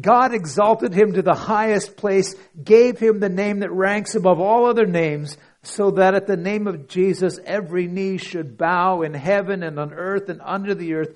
God 0.00 0.34
exalted 0.34 0.92
him 0.92 1.12
to 1.12 1.22
the 1.22 1.36
highest 1.36 1.96
place, 1.96 2.34
gave 2.60 2.98
him 2.98 3.20
the 3.20 3.28
name 3.28 3.60
that 3.60 3.70
ranks 3.70 4.16
above 4.16 4.40
all 4.40 4.66
other 4.66 4.86
names, 4.86 5.36
so 5.62 5.92
that 5.92 6.14
at 6.14 6.26
the 6.26 6.36
name 6.36 6.66
of 6.66 6.88
Jesus 6.88 7.38
every 7.44 7.86
knee 7.86 8.18
should 8.18 8.58
bow 8.58 9.02
in 9.02 9.14
heaven 9.14 9.62
and 9.62 9.78
on 9.78 9.92
earth 9.92 10.28
and 10.28 10.40
under 10.42 10.74
the 10.74 10.94
earth. 10.94 11.14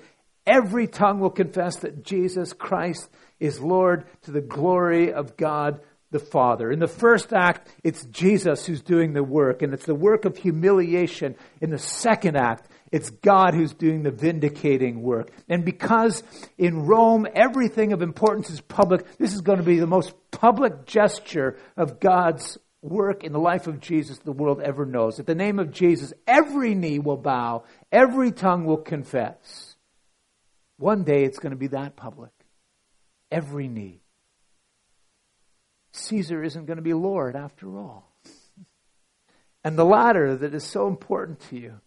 Every 0.49 0.87
tongue 0.87 1.21
will 1.21 1.31
confess 1.31 1.77
that 1.81 2.03
Jesus 2.03 2.55
Christ 2.55 3.09
is 3.39 3.61
Lord 3.61 4.07
to 4.23 4.31
the 4.31 4.41
glory 4.41 5.13
of 5.13 5.37
God 5.37 5.81
the 6.11 6.19
Father. 6.19 6.71
In 6.71 6.79
the 6.79 6.87
first 6.87 7.35
act, 7.35 7.69
it's 7.85 8.05
Jesus 8.07 8.65
who's 8.65 8.81
doing 8.81 9.13
the 9.13 9.23
work, 9.23 9.61
and 9.61 9.75
it's 9.75 9.85
the 9.85 9.95
work 9.95 10.25
of 10.25 10.39
humiliation. 10.39 11.37
In 11.61 11.69
the 11.69 11.79
second 11.79 12.37
act, 12.37 12.71
it's 12.91 13.11
God 13.11 13.53
who's 13.53 13.75
doing 13.75 14.03
the 14.03 14.11
vindicating 14.11 15.03
work. 15.03 15.31
And 15.51 15.67
because 15.67 16.23
in 16.57 16.87
Rome 16.87 17.27
everything 17.35 17.93
of 17.93 18.01
importance 18.01 18.49
is 18.49 18.63
public, 18.63 19.19
this 19.19 19.35
is 19.35 19.43
going 19.43 19.59
to 19.59 19.65
be 19.65 19.79
the 19.79 19.87
most 19.87 20.15
public 20.31 20.87
gesture 20.87 21.59
of 21.77 22.01
God's 22.01 22.57
work 22.81 23.23
in 23.23 23.33
the 23.33 23.39
life 23.39 23.67
of 23.67 23.81
Jesus 23.81 24.19
the 24.19 24.33
world 24.33 24.63
ever 24.63 24.87
knows. 24.87 25.21
At 25.21 25.27
the 25.27 25.35
name 25.35 25.59
of 25.59 25.73
Jesus, 25.73 26.15
every 26.27 26.75
knee 26.75 26.99
will 26.99 27.17
bow, 27.19 27.65
every 27.93 28.33
tongue 28.33 28.65
will 28.65 28.79
confess. 28.79 29.68
One 30.79 31.03
day 31.03 31.25
it's 31.25 31.39
going 31.39 31.51
to 31.51 31.57
be 31.57 31.67
that 31.69 31.97
public. 31.97 32.31
Every 33.31 33.69
knee. 33.69 34.01
Caesar 35.93 36.43
isn't 36.43 36.67
going 36.67 36.77
to 36.77 36.83
be 36.83 36.95
Lord 36.95 37.37
after 37.37 37.77
all. 37.77 38.13
And 39.65 39.77
the 39.77 39.85
ladder 39.85 40.37
that 40.37 40.55
is 40.55 40.65
so 40.65 40.87
important 40.87 41.41
to 41.51 41.59
you 41.59 41.81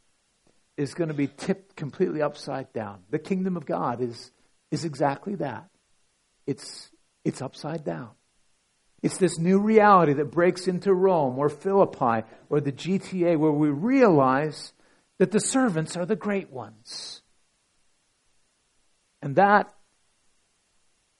is 0.78 0.94
going 0.94 1.08
to 1.08 1.14
be 1.14 1.28
tipped 1.28 1.76
completely 1.76 2.22
upside 2.22 2.72
down. 2.74 3.00
The 3.10 3.20
kingdom 3.20 3.56
of 3.56 3.66
God 3.66 4.02
is, 4.02 4.32
is 4.72 4.84
exactly 4.84 5.36
that. 5.36 5.70
It's, 6.46 6.90
it's 7.24 7.42
upside 7.42 7.84
down. 7.84 8.10
It's 9.02 9.18
this 9.18 9.40
new 9.40 9.60
reality 9.60 10.14
that 10.14 10.32
breaks 10.32 10.68
into 10.68 10.94
Rome 10.94 11.40
or 11.40 11.50
Philippi 11.50 12.28
or 12.50 12.60
the 12.60 12.72
GTA 12.72 13.38
where 13.38 13.52
we 13.52 13.70
realize 13.70 14.74
that 15.18 15.32
the 15.32 15.40
servants 15.40 15.96
are 15.98 16.06
the 16.06 16.16
great 16.16 16.52
ones. 16.52 17.22
And 19.22 19.36
that, 19.36 19.74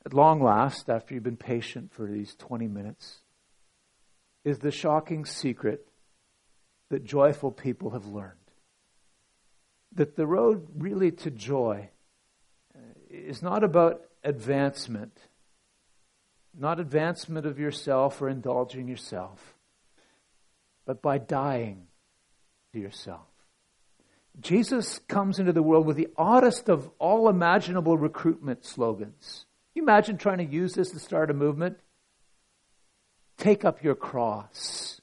at 0.06 0.14
long 0.14 0.42
last, 0.42 0.90
after 0.90 1.14
you've 1.14 1.24
been 1.24 1.38
patient 1.38 1.94
for 1.94 2.08
these 2.08 2.36
20 2.36 2.68
minutes, 2.68 3.20
is 4.44 4.60
the 4.60 4.72
shocking 4.72 5.26
secret 5.26 5.88
that 6.90 7.04
joyful 7.04 7.52
people 7.52 7.92
have 7.92 8.06
learned. 8.06 8.38
That 9.94 10.16
the 10.16 10.26
road 10.26 10.68
really 10.76 11.12
to 11.12 11.32
joy 11.32 11.90
uh, 12.76 12.80
is 13.10 13.42
not 13.42 13.64
about 13.64 14.02
advancement. 14.24 15.18
Not 16.58 16.80
advancement 16.80 17.46
of 17.46 17.60
yourself 17.60 18.22
or 18.22 18.30
indulging 18.30 18.88
yourself, 18.88 19.56
but 20.86 21.02
by 21.02 21.18
dying 21.18 21.88
to 22.74 22.80
yourself. 22.80 23.31
Jesus 24.40 25.00
comes 25.08 25.40
into 25.40 25.54
the 25.54 25.64
world 25.64 25.86
with 25.86 25.98
the 25.98 26.10
oddest 26.18 26.70
of 26.70 26.90
all 27.00 27.30
imaginable 27.30 27.98
recruitment 27.98 28.66
slogans. 28.66 29.46
You 29.76 29.84
imagine 29.84 30.18
trying 30.18 30.40
to 30.40 30.46
use 30.46 30.74
this 30.74 30.92
to 30.92 31.00
start 31.00 31.30
a 31.30 31.34
movement? 31.34 31.78
Take 33.38 33.66
up 33.66 33.84
your 33.84 33.96
cross 33.96 35.02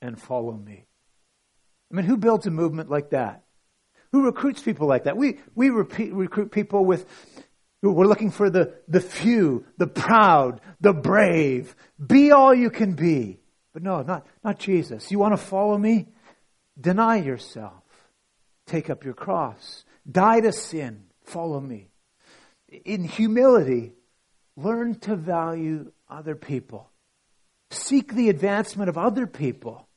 and 0.00 0.20
follow 0.20 0.52
me. 0.52 0.86
I 1.90 1.96
mean, 1.96 2.06
who 2.06 2.16
builds 2.16 2.46
a 2.46 2.50
movement 2.50 2.90
like 2.90 3.10
that? 3.10 3.42
Who 4.12 4.24
recruits 4.24 4.62
people 4.62 4.86
like 4.86 5.04
that? 5.04 5.16
We, 5.16 5.38
we 5.54 5.70
repeat, 5.70 6.12
recruit 6.12 6.52
people 6.52 6.84
with, 6.84 7.06
we're 7.82 8.06
looking 8.06 8.30
for 8.30 8.50
the, 8.50 8.74
the 8.88 9.00
few, 9.00 9.64
the 9.78 9.86
proud, 9.86 10.60
the 10.80 10.92
brave. 10.92 11.74
Be 12.04 12.30
all 12.30 12.54
you 12.54 12.70
can 12.70 12.92
be. 12.92 13.40
But 13.72 13.82
no, 13.82 14.02
not, 14.02 14.26
not 14.44 14.58
Jesus. 14.58 15.10
You 15.10 15.18
want 15.18 15.32
to 15.32 15.38
follow 15.38 15.76
me? 15.78 16.08
Deny 16.78 17.16
yourself. 17.16 17.81
Take 18.66 18.90
up 18.90 19.04
your 19.04 19.14
cross. 19.14 19.84
Die 20.10 20.40
to 20.40 20.52
sin. 20.52 21.04
Follow 21.24 21.60
me. 21.60 21.88
In 22.84 23.04
humility, 23.04 23.92
learn 24.56 24.94
to 25.00 25.16
value 25.16 25.92
other 26.08 26.34
people. 26.34 26.90
Seek 27.70 28.14
the 28.14 28.28
advancement 28.28 28.88
of 28.88 28.98
other 28.98 29.26
people 29.26 29.88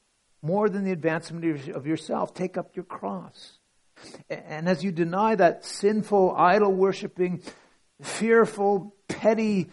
more 0.42 0.70
than 0.70 0.84
the 0.84 0.92
advancement 0.92 1.70
of 1.70 1.88
yourself. 1.88 2.34
Take 2.34 2.58
up 2.58 2.76
your 2.76 2.86
cross. 2.86 3.60
And 4.30 4.70
as 4.70 4.84
you 4.84 4.92
deny 4.92 5.36
that 5.36 5.66
sinful, 5.66 6.36
idol 6.36 6.72
worshiping, 6.72 7.42
fearful, 8.02 8.96
petty, 9.08 9.70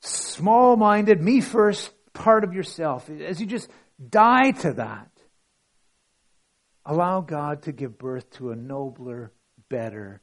small 0.00 0.76
minded, 0.76 1.22
me 1.22 1.40
first 1.40 1.92
part 2.12 2.44
of 2.44 2.54
yourself, 2.54 3.08
as 3.10 3.40
you 3.40 3.46
just 3.46 3.70
die 4.10 4.52
to 4.52 4.74
that, 4.74 5.10
allow 6.86 7.20
God 7.20 7.62
to 7.62 7.72
give 7.72 7.98
birth 7.98 8.30
to 8.34 8.52
a 8.52 8.56
nobler, 8.56 9.32
better 9.68 10.22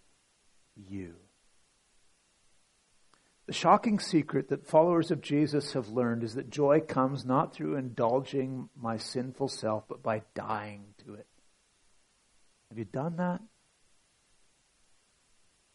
you. 0.76 1.15
The 3.45 3.54
shocking 3.54 3.99
secret 3.99 4.47
that 4.49 4.65
followers 4.65 5.12
of 5.12 5.21
Jesus 5.21 5.73
have 5.73 5.89
learned 5.89 6.23
is 6.23 6.36
that 6.36 6.49
joy 6.49 6.80
comes 6.80 7.26
not 7.26 7.54
through 7.54 7.76
indulging 7.76 8.69
my 8.76 8.95
sinful 8.97 9.49
self, 9.49 9.84
but 9.89 10.02
by 10.02 10.21
dying 10.34 10.86
to 11.06 11.15
it. 11.15 11.28
Have 12.69 12.80
you 12.80 12.86
done 12.86 13.17
that? 13.17 13.41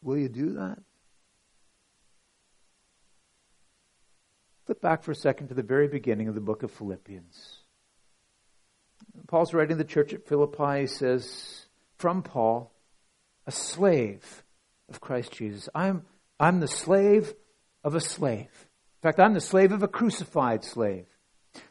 Will 0.02 0.16
you 0.16 0.30
do 0.30 0.54
that? 0.54 0.78
Flip 4.64 4.80
back 4.80 5.02
for 5.02 5.12
a 5.12 5.14
second 5.14 5.48
to 5.48 5.54
the 5.54 5.62
very 5.62 5.88
beginning 5.88 6.28
of 6.28 6.34
the 6.34 6.40
book 6.40 6.62
of 6.62 6.70
Philippians. 6.70 7.57
Paul's 9.28 9.52
writing 9.52 9.76
the 9.76 9.84
church 9.84 10.14
at 10.14 10.26
Philippi. 10.26 10.80
He 10.80 10.86
says, 10.86 11.66
From 11.96 12.22
Paul, 12.22 12.72
a 13.46 13.52
slave 13.52 14.42
of 14.88 15.00
Christ 15.00 15.32
Jesus. 15.32 15.68
I'm, 15.74 16.02
I'm 16.40 16.60
the 16.60 16.68
slave 16.68 17.34
of 17.84 17.94
a 17.94 18.00
slave. 18.00 18.48
In 18.48 19.02
fact, 19.02 19.20
I'm 19.20 19.34
the 19.34 19.40
slave 19.40 19.70
of 19.70 19.82
a 19.82 19.88
crucified 19.88 20.64
slave. 20.64 21.06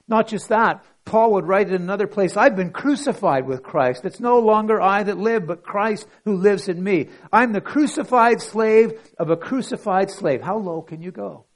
Not 0.07 0.27
just 0.27 0.49
that, 0.49 0.85
Paul 1.03 1.33
would 1.33 1.47
write 1.47 1.69
in 1.69 1.75
another 1.75 2.07
place, 2.07 2.37
I've 2.37 2.55
been 2.55 2.71
crucified 2.71 3.47
with 3.47 3.63
Christ. 3.63 4.05
It's 4.05 4.19
no 4.19 4.39
longer 4.39 4.79
I 4.79 5.03
that 5.03 5.17
live, 5.17 5.47
but 5.47 5.63
Christ 5.63 6.07
who 6.25 6.35
lives 6.35 6.69
in 6.69 6.83
me. 6.83 7.09
I'm 7.33 7.53
the 7.53 7.61
crucified 7.61 8.41
slave 8.41 8.93
of 9.17 9.29
a 9.29 9.37
crucified 9.37 10.11
slave. 10.11 10.41
How 10.41 10.57
low 10.57 10.81
can 10.83 11.01
you 11.01 11.11
go? 11.11 11.46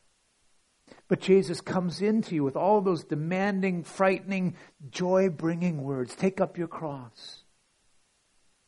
But 1.12 1.20
Jesus 1.20 1.60
comes 1.60 2.02
into 2.02 2.36
you 2.36 2.46
with 2.46 2.56
all 2.56 2.80
those 2.80 3.04
demanding, 3.04 3.84
frightening, 3.84 4.56
joy 4.92 5.28
bringing 5.28 5.84
words. 5.84 6.16
Take 6.16 6.40
up 6.40 6.58
your 6.58 6.70
cross. 6.70 7.44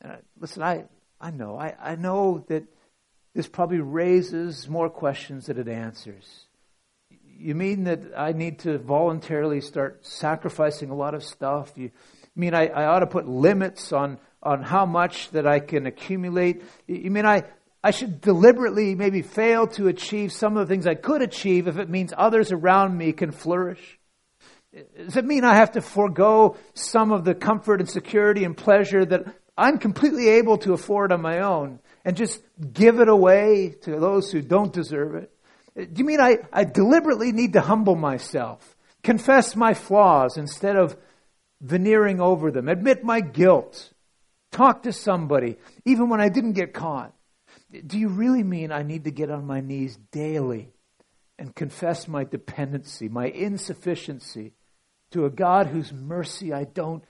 Uh, 0.04 0.18
listen, 0.38 0.62
I, 0.62 0.84
I 1.22 1.32
know. 1.32 1.58
I, 1.58 1.74
I 1.82 1.96
know 1.96 2.44
that 2.50 2.66
this 3.34 3.48
probably 3.48 3.80
raises 3.80 4.68
more 4.68 4.90
questions 4.90 5.46
than 5.46 5.58
it 5.58 5.70
answers. 5.70 6.48
You 7.24 7.56
mean 7.56 7.86
that 7.86 8.02
I 8.18 8.34
need 8.34 8.60
to 8.60 8.78
voluntarily 8.78 9.62
start 9.62 10.06
sacrificing 10.06 10.90
a 10.90 10.96
lot 10.96 11.14
of 11.14 11.24
stuff? 11.24 11.72
You 11.78 11.92
mean 12.36 12.54
I, 12.54 12.68
I 12.68 12.88
ought 12.88 13.00
to 13.00 13.08
put 13.08 13.26
limits 13.26 13.94
on, 13.94 14.20
on 14.42 14.64
how 14.64 14.86
much 14.86 15.30
that 15.30 15.48
I 15.48 15.62
can 15.62 15.86
accumulate? 15.86 16.62
You 16.88 17.10
mean 17.10 17.26
I, 17.26 17.46
I 17.84 17.92
should 17.92 18.22
deliberately 18.22 18.96
maybe 18.96 19.22
fail 19.22 19.68
to 19.68 19.90
achieve 19.90 20.32
some 20.32 20.56
of 20.56 20.66
the 20.66 20.74
things 20.74 20.88
I 20.88 20.96
could 20.96 21.22
achieve 21.22 21.68
if 21.68 21.78
it 21.78 21.90
means 21.90 22.14
others 22.16 22.52
around 22.52 22.98
me 22.98 23.12
can 23.12 23.32
flourish? 23.32 24.00
Does 24.98 25.18
it 25.18 25.26
mean 25.26 25.44
I 25.44 25.56
have 25.56 25.74
to 25.74 25.82
forego 25.82 26.56
some 26.74 27.12
of 27.12 27.26
the 27.26 27.36
comfort 27.36 27.82
and 27.82 27.90
security 27.90 28.46
and 28.46 28.56
pleasure 28.56 29.06
that 29.06 29.26
I'm 29.58 29.78
completely 29.78 30.30
able 30.30 30.58
to 30.60 30.74
afford 30.74 31.12
on 31.12 31.22
my 31.22 31.42
own 31.42 31.80
and 32.06 32.16
just 32.16 32.42
give 32.72 33.00
it 33.00 33.10
away 33.10 33.76
to 33.82 34.00
those 34.00 34.32
who 34.32 34.42
don't 34.42 34.74
deserve 34.74 35.16
it? 35.16 35.32
Do 35.76 36.00
you 36.00 36.06
mean 36.06 36.22
I, 36.22 36.40
I 36.52 36.64
deliberately 36.64 37.32
need 37.32 37.54
to 37.54 37.62
humble 37.62 37.96
myself, 37.96 38.78
confess 39.04 39.56
my 39.56 39.74
flaws 39.74 40.38
instead 40.38 40.76
of 40.76 40.96
veneering 41.62 42.22
over 42.22 42.50
them, 42.50 42.68
admit 42.68 43.04
my 43.04 43.20
guilt, 43.20 43.92
talk 44.52 44.84
to 44.84 44.94
somebody, 44.94 45.58
even 45.86 46.10
when 46.10 46.22
I 46.22 46.30
didn't 46.30 46.54
get 46.54 46.74
caught? 46.74 47.14
Do 47.74 47.98
you 47.98 48.08
really 48.08 48.44
mean 48.44 48.72
I 48.72 48.84
need 48.84 49.06
to 49.06 49.12
get 49.12 49.32
on 49.32 49.48
my 49.48 49.60
knees 49.60 49.98
daily 50.12 50.70
and 51.40 51.56
confess 51.56 52.08
my 52.08 52.24
dependency, 52.24 53.10
my 53.10 53.28
insufficiency 53.28 54.54
to 55.12 55.26
a 55.26 55.32
God 55.32 55.68
whose 55.68 55.92
mercy 55.92 56.54
I 56.54 56.66
don't 56.66 57.04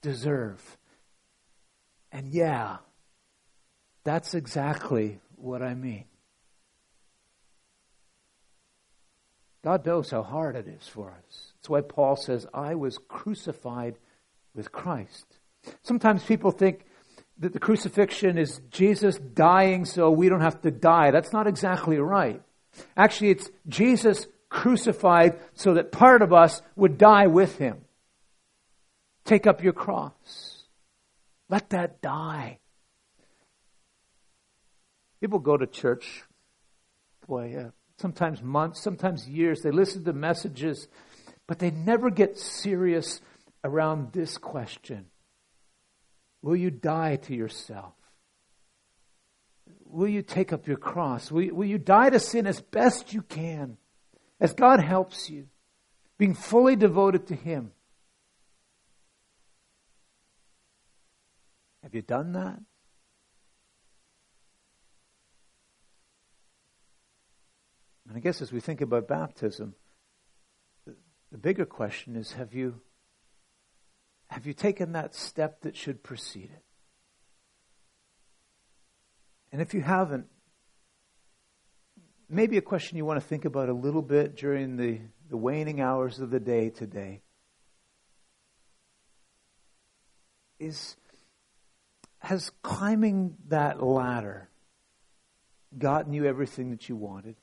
deserve? 0.00 0.78
And 2.10 2.32
yeah, 2.32 2.78
that's 4.04 4.34
exactly 4.34 5.20
what 5.36 5.62
I 5.62 5.74
mean. 5.74 6.04
God 9.62 9.84
knows 9.84 10.10
how 10.10 10.22
hard 10.22 10.56
it 10.56 10.68
is 10.68 10.86
for 10.86 11.10
us. 11.10 11.52
That's 11.56 11.68
why 11.68 11.80
Paul 11.80 12.16
says, 12.16 12.46
I 12.54 12.76
was 12.76 12.98
crucified 12.98 13.98
with 14.54 14.72
Christ. 14.72 15.26
Sometimes 15.82 16.22
people 16.22 16.52
think 16.52 16.84
that 17.38 17.52
the 17.52 17.58
crucifixion 17.58 18.38
is 18.38 18.60
Jesus 18.70 19.18
dying 19.18 19.84
so 19.84 20.10
we 20.10 20.28
don't 20.28 20.40
have 20.40 20.62
to 20.62 20.70
die. 20.70 21.10
That's 21.10 21.32
not 21.32 21.46
exactly 21.46 21.98
right. 21.98 22.42
Actually, 22.96 23.30
it's 23.30 23.50
Jesus 23.68 24.26
crucified 24.48 25.38
so 25.54 25.74
that 25.74 25.92
part 25.92 26.22
of 26.22 26.32
us 26.32 26.62
would 26.76 26.98
die 26.98 27.26
with 27.26 27.58
him. 27.58 27.82
Take 29.24 29.46
up 29.46 29.62
your 29.62 29.72
cross. 29.72 30.64
Let 31.48 31.70
that 31.70 32.00
die. 32.00 32.58
People 35.20 35.38
go 35.38 35.56
to 35.56 35.66
church, 35.66 36.22
boy, 37.26 37.56
uh, 37.56 37.70
sometimes 37.98 38.42
months, 38.42 38.82
sometimes 38.82 39.28
years. 39.28 39.60
They 39.62 39.70
listen 39.70 40.04
to 40.04 40.12
messages, 40.12 40.88
but 41.46 41.58
they 41.58 41.70
never 41.70 42.10
get 42.10 42.38
serious 42.38 43.20
around 43.64 44.12
this 44.12 44.38
question 44.38 45.06
Will 46.42 46.56
you 46.56 46.70
die 46.70 47.16
to 47.16 47.34
yourself? 47.34 47.94
Will 49.84 50.08
you 50.08 50.22
take 50.22 50.52
up 50.52 50.66
your 50.66 50.76
cross? 50.76 51.30
Will 51.30 51.42
you, 51.42 51.54
will 51.54 51.66
you 51.66 51.78
die 51.78 52.10
to 52.10 52.20
sin 52.20 52.46
as 52.46 52.60
best 52.60 53.12
you 53.12 53.22
can, 53.22 53.78
as 54.40 54.52
God 54.52 54.80
helps 54.80 55.30
you, 55.30 55.48
being 56.18 56.34
fully 56.34 56.76
devoted 56.76 57.28
to 57.28 57.34
Him? 57.34 57.72
Have 61.82 61.94
you 61.94 62.02
done 62.02 62.32
that? 62.32 62.60
And 68.08 68.16
I 68.16 68.20
guess 68.20 68.42
as 68.42 68.52
we 68.52 68.60
think 68.60 68.80
about 68.80 69.08
baptism, 69.08 69.74
the 71.32 71.38
bigger 71.38 71.66
question 71.66 72.16
is 72.16 72.32
have 72.32 72.54
you 72.54 72.80
have 74.28 74.46
you 74.46 74.52
taken 74.52 74.92
that 74.92 75.14
step 75.14 75.62
that 75.62 75.76
should 75.76 76.02
precede 76.02 76.50
it? 76.52 76.62
And 79.52 79.62
if 79.62 79.72
you 79.72 79.80
haven't, 79.80 80.26
maybe 82.28 82.56
a 82.56 82.62
question 82.62 82.96
you 82.96 83.04
want 83.04 83.20
to 83.20 83.26
think 83.26 83.44
about 83.44 83.68
a 83.68 83.72
little 83.72 84.02
bit 84.02 84.36
during 84.36 84.76
the, 84.76 85.00
the 85.30 85.36
waning 85.36 85.80
hours 85.80 86.18
of 86.18 86.30
the 86.30 86.40
day 86.40 86.70
today 86.70 87.22
is 90.58 90.96
has 92.18 92.50
climbing 92.62 93.36
that 93.48 93.82
ladder 93.82 94.48
gotten 95.78 96.12
you 96.12 96.24
everything 96.24 96.70
that 96.70 96.88
you 96.88 96.96
wanted? 96.96 97.36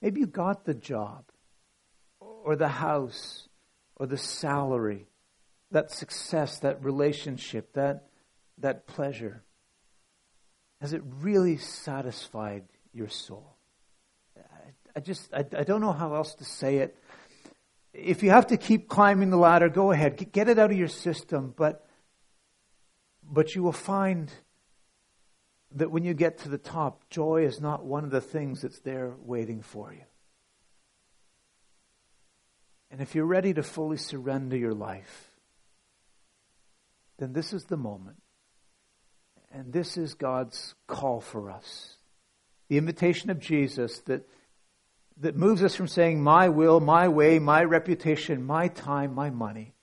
Maybe 0.00 0.20
you 0.20 0.26
got 0.26 0.64
the 0.64 0.74
job 0.74 1.24
or 2.20 2.54
the 2.56 2.68
house 2.68 3.48
or 3.96 4.06
the 4.06 4.18
salary 4.18 5.06
that 5.72 5.90
success, 5.90 6.58
that 6.60 6.82
relationship, 6.84 7.72
that, 7.74 8.08
that 8.58 8.86
pleasure? 8.86 9.42
Has 10.80 10.92
it 10.92 11.02
really 11.20 11.56
satisfied 11.58 12.64
your 12.92 13.08
soul? 13.08 13.56
I 14.94 15.00
just, 15.00 15.32
I, 15.32 15.44
I 15.56 15.64
don't 15.64 15.80
know 15.80 15.92
how 15.92 16.14
else 16.14 16.34
to 16.34 16.44
say 16.44 16.78
it. 16.78 16.96
If 17.94 18.22
you 18.22 18.30
have 18.30 18.48
to 18.48 18.56
keep 18.56 18.88
climbing 18.88 19.30
the 19.30 19.36
ladder, 19.36 19.68
go 19.68 19.90
ahead. 19.90 20.32
Get 20.32 20.48
it 20.48 20.58
out 20.58 20.70
of 20.70 20.76
your 20.76 20.88
system. 20.88 21.54
But, 21.56 21.86
but 23.22 23.54
you 23.54 23.62
will 23.62 23.72
find 23.72 24.30
that 25.74 25.90
when 25.90 26.04
you 26.04 26.14
get 26.14 26.38
to 26.38 26.48
the 26.48 26.58
top, 26.58 27.08
joy 27.08 27.44
is 27.44 27.60
not 27.60 27.84
one 27.84 28.04
of 28.04 28.10
the 28.10 28.20
things 28.20 28.62
that's 28.62 28.80
there 28.80 29.14
waiting 29.24 29.62
for 29.62 29.92
you. 29.92 30.04
And 32.90 33.00
if 33.00 33.14
you're 33.14 33.24
ready 33.24 33.54
to 33.54 33.62
fully 33.62 33.96
surrender 33.96 34.56
your 34.56 34.74
life, 34.74 35.31
then 37.18 37.32
this 37.32 37.52
is 37.52 37.64
the 37.64 37.76
moment. 37.76 38.16
And 39.52 39.72
this 39.72 39.96
is 39.96 40.14
God's 40.14 40.74
call 40.86 41.20
for 41.20 41.50
us. 41.50 41.96
The 42.68 42.78
invitation 42.78 43.28
of 43.28 43.38
Jesus 43.38 44.00
that, 44.00 44.26
that 45.18 45.36
moves 45.36 45.62
us 45.62 45.74
from 45.74 45.88
saying, 45.88 46.22
my 46.22 46.48
will, 46.48 46.80
my 46.80 47.08
way, 47.08 47.38
my 47.38 47.62
reputation, 47.62 48.44
my 48.44 48.68
time, 48.68 49.14
my 49.14 49.28
money, 49.28 49.74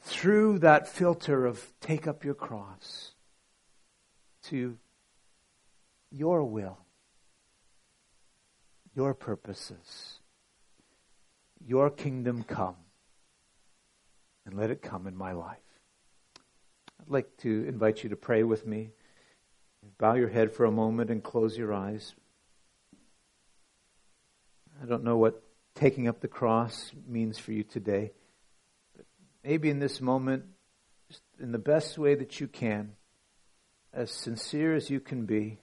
through 0.00 0.60
that 0.60 0.88
filter 0.88 1.46
of 1.46 1.72
take 1.80 2.06
up 2.06 2.24
your 2.24 2.34
cross 2.34 3.12
to 4.44 4.76
your 6.10 6.44
will, 6.44 6.78
your 8.94 9.14
purposes, 9.14 10.18
your 11.64 11.90
kingdom 11.90 12.42
come, 12.42 12.76
and 14.44 14.54
let 14.54 14.70
it 14.70 14.82
come 14.82 15.06
in 15.06 15.16
my 15.16 15.32
life. 15.32 15.58
I'd 17.02 17.10
like 17.10 17.36
to 17.38 17.64
invite 17.66 18.04
you 18.04 18.10
to 18.10 18.16
pray 18.16 18.44
with 18.44 18.64
me. 18.64 18.90
Bow 19.98 20.14
your 20.14 20.28
head 20.28 20.52
for 20.52 20.64
a 20.64 20.70
moment 20.70 21.10
and 21.10 21.22
close 21.22 21.56
your 21.58 21.74
eyes. 21.74 22.14
I 24.80 24.86
don't 24.86 25.02
know 25.02 25.16
what 25.16 25.42
taking 25.74 26.06
up 26.06 26.20
the 26.20 26.28
cross 26.28 26.92
means 27.08 27.38
for 27.38 27.52
you 27.52 27.64
today, 27.64 28.12
but 28.96 29.04
maybe 29.42 29.68
in 29.68 29.80
this 29.80 30.00
moment, 30.00 30.44
in 31.40 31.50
the 31.50 31.58
best 31.58 31.98
way 31.98 32.14
that 32.14 32.40
you 32.40 32.46
can, 32.46 32.92
as 33.92 34.12
sincere 34.12 34.74
as 34.74 34.88
you 34.88 35.00
can 35.00 35.26
be, 35.26 35.58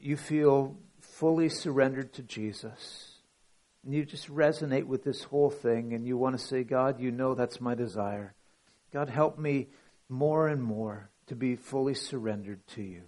you 0.00 0.16
feel 0.16 0.76
fully 1.00 1.48
surrendered 1.48 2.12
to 2.12 2.22
Jesus. 2.22 3.10
And 3.84 3.92
you 3.92 4.04
just 4.04 4.32
resonate 4.32 4.84
with 4.84 5.02
this 5.02 5.24
whole 5.24 5.50
thing 5.50 5.92
and 5.92 6.06
you 6.06 6.16
want 6.16 6.38
to 6.38 6.44
say, 6.44 6.62
God, 6.62 7.00
you 7.00 7.10
know 7.10 7.34
that's 7.34 7.60
my 7.60 7.74
desire. 7.74 8.34
God, 8.92 9.08
help 9.08 9.38
me 9.38 9.68
more 10.08 10.48
and 10.48 10.62
more 10.62 11.10
to 11.26 11.34
be 11.34 11.56
fully 11.56 11.94
surrendered 11.94 12.66
to 12.68 12.82
you. 12.82 13.02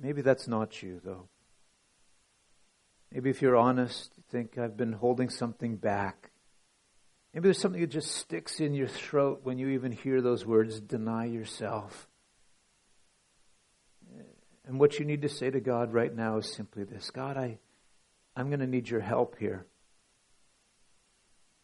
Maybe 0.00 0.22
that's 0.22 0.46
not 0.46 0.82
you, 0.82 1.00
though. 1.04 1.28
Maybe 3.12 3.30
if 3.30 3.42
you're 3.42 3.56
honest, 3.56 4.12
you 4.16 4.22
think 4.30 4.58
I've 4.58 4.76
been 4.76 4.92
holding 4.92 5.28
something 5.28 5.76
back. 5.76 6.30
Maybe 7.32 7.44
there's 7.44 7.60
something 7.60 7.80
that 7.80 7.88
just 7.90 8.14
sticks 8.14 8.60
in 8.60 8.74
your 8.74 8.86
throat 8.86 9.40
when 9.42 9.58
you 9.58 9.68
even 9.68 9.92
hear 9.92 10.20
those 10.20 10.46
words 10.46 10.80
deny 10.80 11.24
yourself. 11.24 12.06
And 14.66 14.78
what 14.78 14.98
you 14.98 15.04
need 15.04 15.22
to 15.22 15.28
say 15.28 15.50
to 15.50 15.60
God 15.60 15.92
right 15.92 16.14
now 16.14 16.36
is 16.36 16.52
simply 16.52 16.84
this 16.84 17.10
God, 17.10 17.36
I, 17.36 17.58
I'm 18.36 18.48
going 18.48 18.60
to 18.60 18.66
need 18.66 18.88
your 18.88 19.00
help 19.00 19.38
here. 19.38 19.66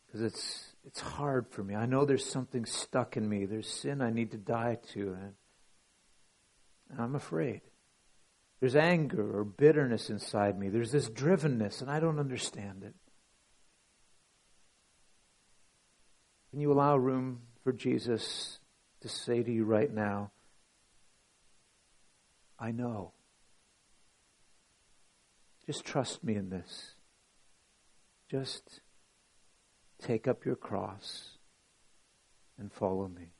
Because 0.06 0.22
it's, 0.22 0.73
it's 0.86 1.00
hard 1.00 1.48
for 1.48 1.64
me. 1.64 1.74
I 1.74 1.86
know 1.86 2.04
there's 2.04 2.28
something 2.28 2.66
stuck 2.66 3.16
in 3.16 3.28
me. 3.28 3.46
There's 3.46 3.68
sin 3.68 4.02
I 4.02 4.10
need 4.10 4.30
to 4.32 4.36
die 4.36 4.78
to. 4.92 5.16
And, 5.20 5.32
I'm 6.98 7.14
afraid. 7.14 7.62
There's 8.60 8.76
anger 8.76 9.38
or 9.38 9.44
bitterness 9.44 10.10
inside 10.10 10.58
me. 10.58 10.68
There's 10.68 10.92
this 10.92 11.08
drivenness, 11.08 11.80
and 11.80 11.90
I 11.90 12.00
don't 12.00 12.18
understand 12.18 12.84
it. 12.84 12.94
Can 16.50 16.60
you 16.60 16.70
allow 16.70 16.96
room 16.96 17.40
for 17.64 17.72
Jesus 17.72 18.60
to 19.00 19.08
say 19.08 19.42
to 19.42 19.52
you 19.52 19.64
right 19.64 19.92
now, 19.92 20.30
I 22.58 22.70
know. 22.70 23.12
Just 25.66 25.84
trust 25.84 26.22
me 26.22 26.36
in 26.36 26.50
this. 26.50 26.94
Just 28.30 28.80
take 30.04 30.28
up 30.28 30.44
your 30.44 30.56
cross 30.56 31.30
and 32.58 32.72
follow 32.72 33.08
me. 33.08 33.32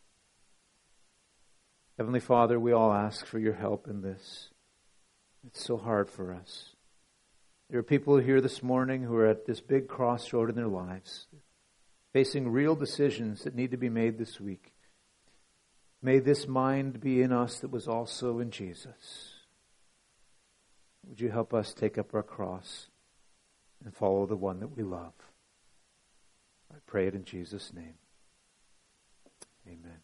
Heavenly 1.99 2.21
Father, 2.21 2.59
we 2.59 2.73
all 2.73 2.93
ask 2.93 3.27
for 3.27 3.39
your 3.39 3.53
help 3.53 3.87
in 3.87 4.03
this. 4.03 4.49
It's 5.47 5.63
so 5.63 5.77
hard 5.77 6.09
for 6.09 6.33
us. 6.33 6.71
There 7.71 7.79
are 7.79 7.85
people 7.85 8.17
here 8.17 8.41
this 8.41 8.63
morning 8.63 9.03
who 9.03 9.15
are 9.17 9.27
at 9.27 9.47
this 9.47 9.61
big 9.61 9.89
crossroad 9.89 10.49
in 10.49 10.57
their 10.57 10.67
lives 10.67 11.27
facing 12.13 12.49
real 12.49 12.75
decisions 12.75 13.43
that 13.43 13.55
need 13.55 13.73
to 13.73 13.77
be 13.77 13.89
made 13.89 14.19
this 14.19 14.41
week. 14.41 14.73
May 16.01 16.19
this 16.19 16.47
mind 16.47 17.01
be 17.01 17.21
in 17.23 17.33
us 17.33 17.59
that 17.61 17.71
was 17.71 17.89
also 17.89 18.39
in 18.39 18.51
Jesus. 18.51 19.35
Would 21.09 21.21
you 21.21 21.31
help 21.31 21.53
us 21.53 21.75
take 21.75 21.99
up 21.99 22.15
our 22.15 22.23
cross 22.23 22.89
and 23.85 23.95
follow 23.95 24.27
the 24.27 24.37
one 24.37 24.61
that 24.61 24.77
we 24.77 24.83
love? 24.83 25.13
Pray 26.87 27.07
it 27.07 27.15
in 27.15 27.25
Jesus' 27.25 27.73
name. 27.75 27.95
Amen. 29.67 30.04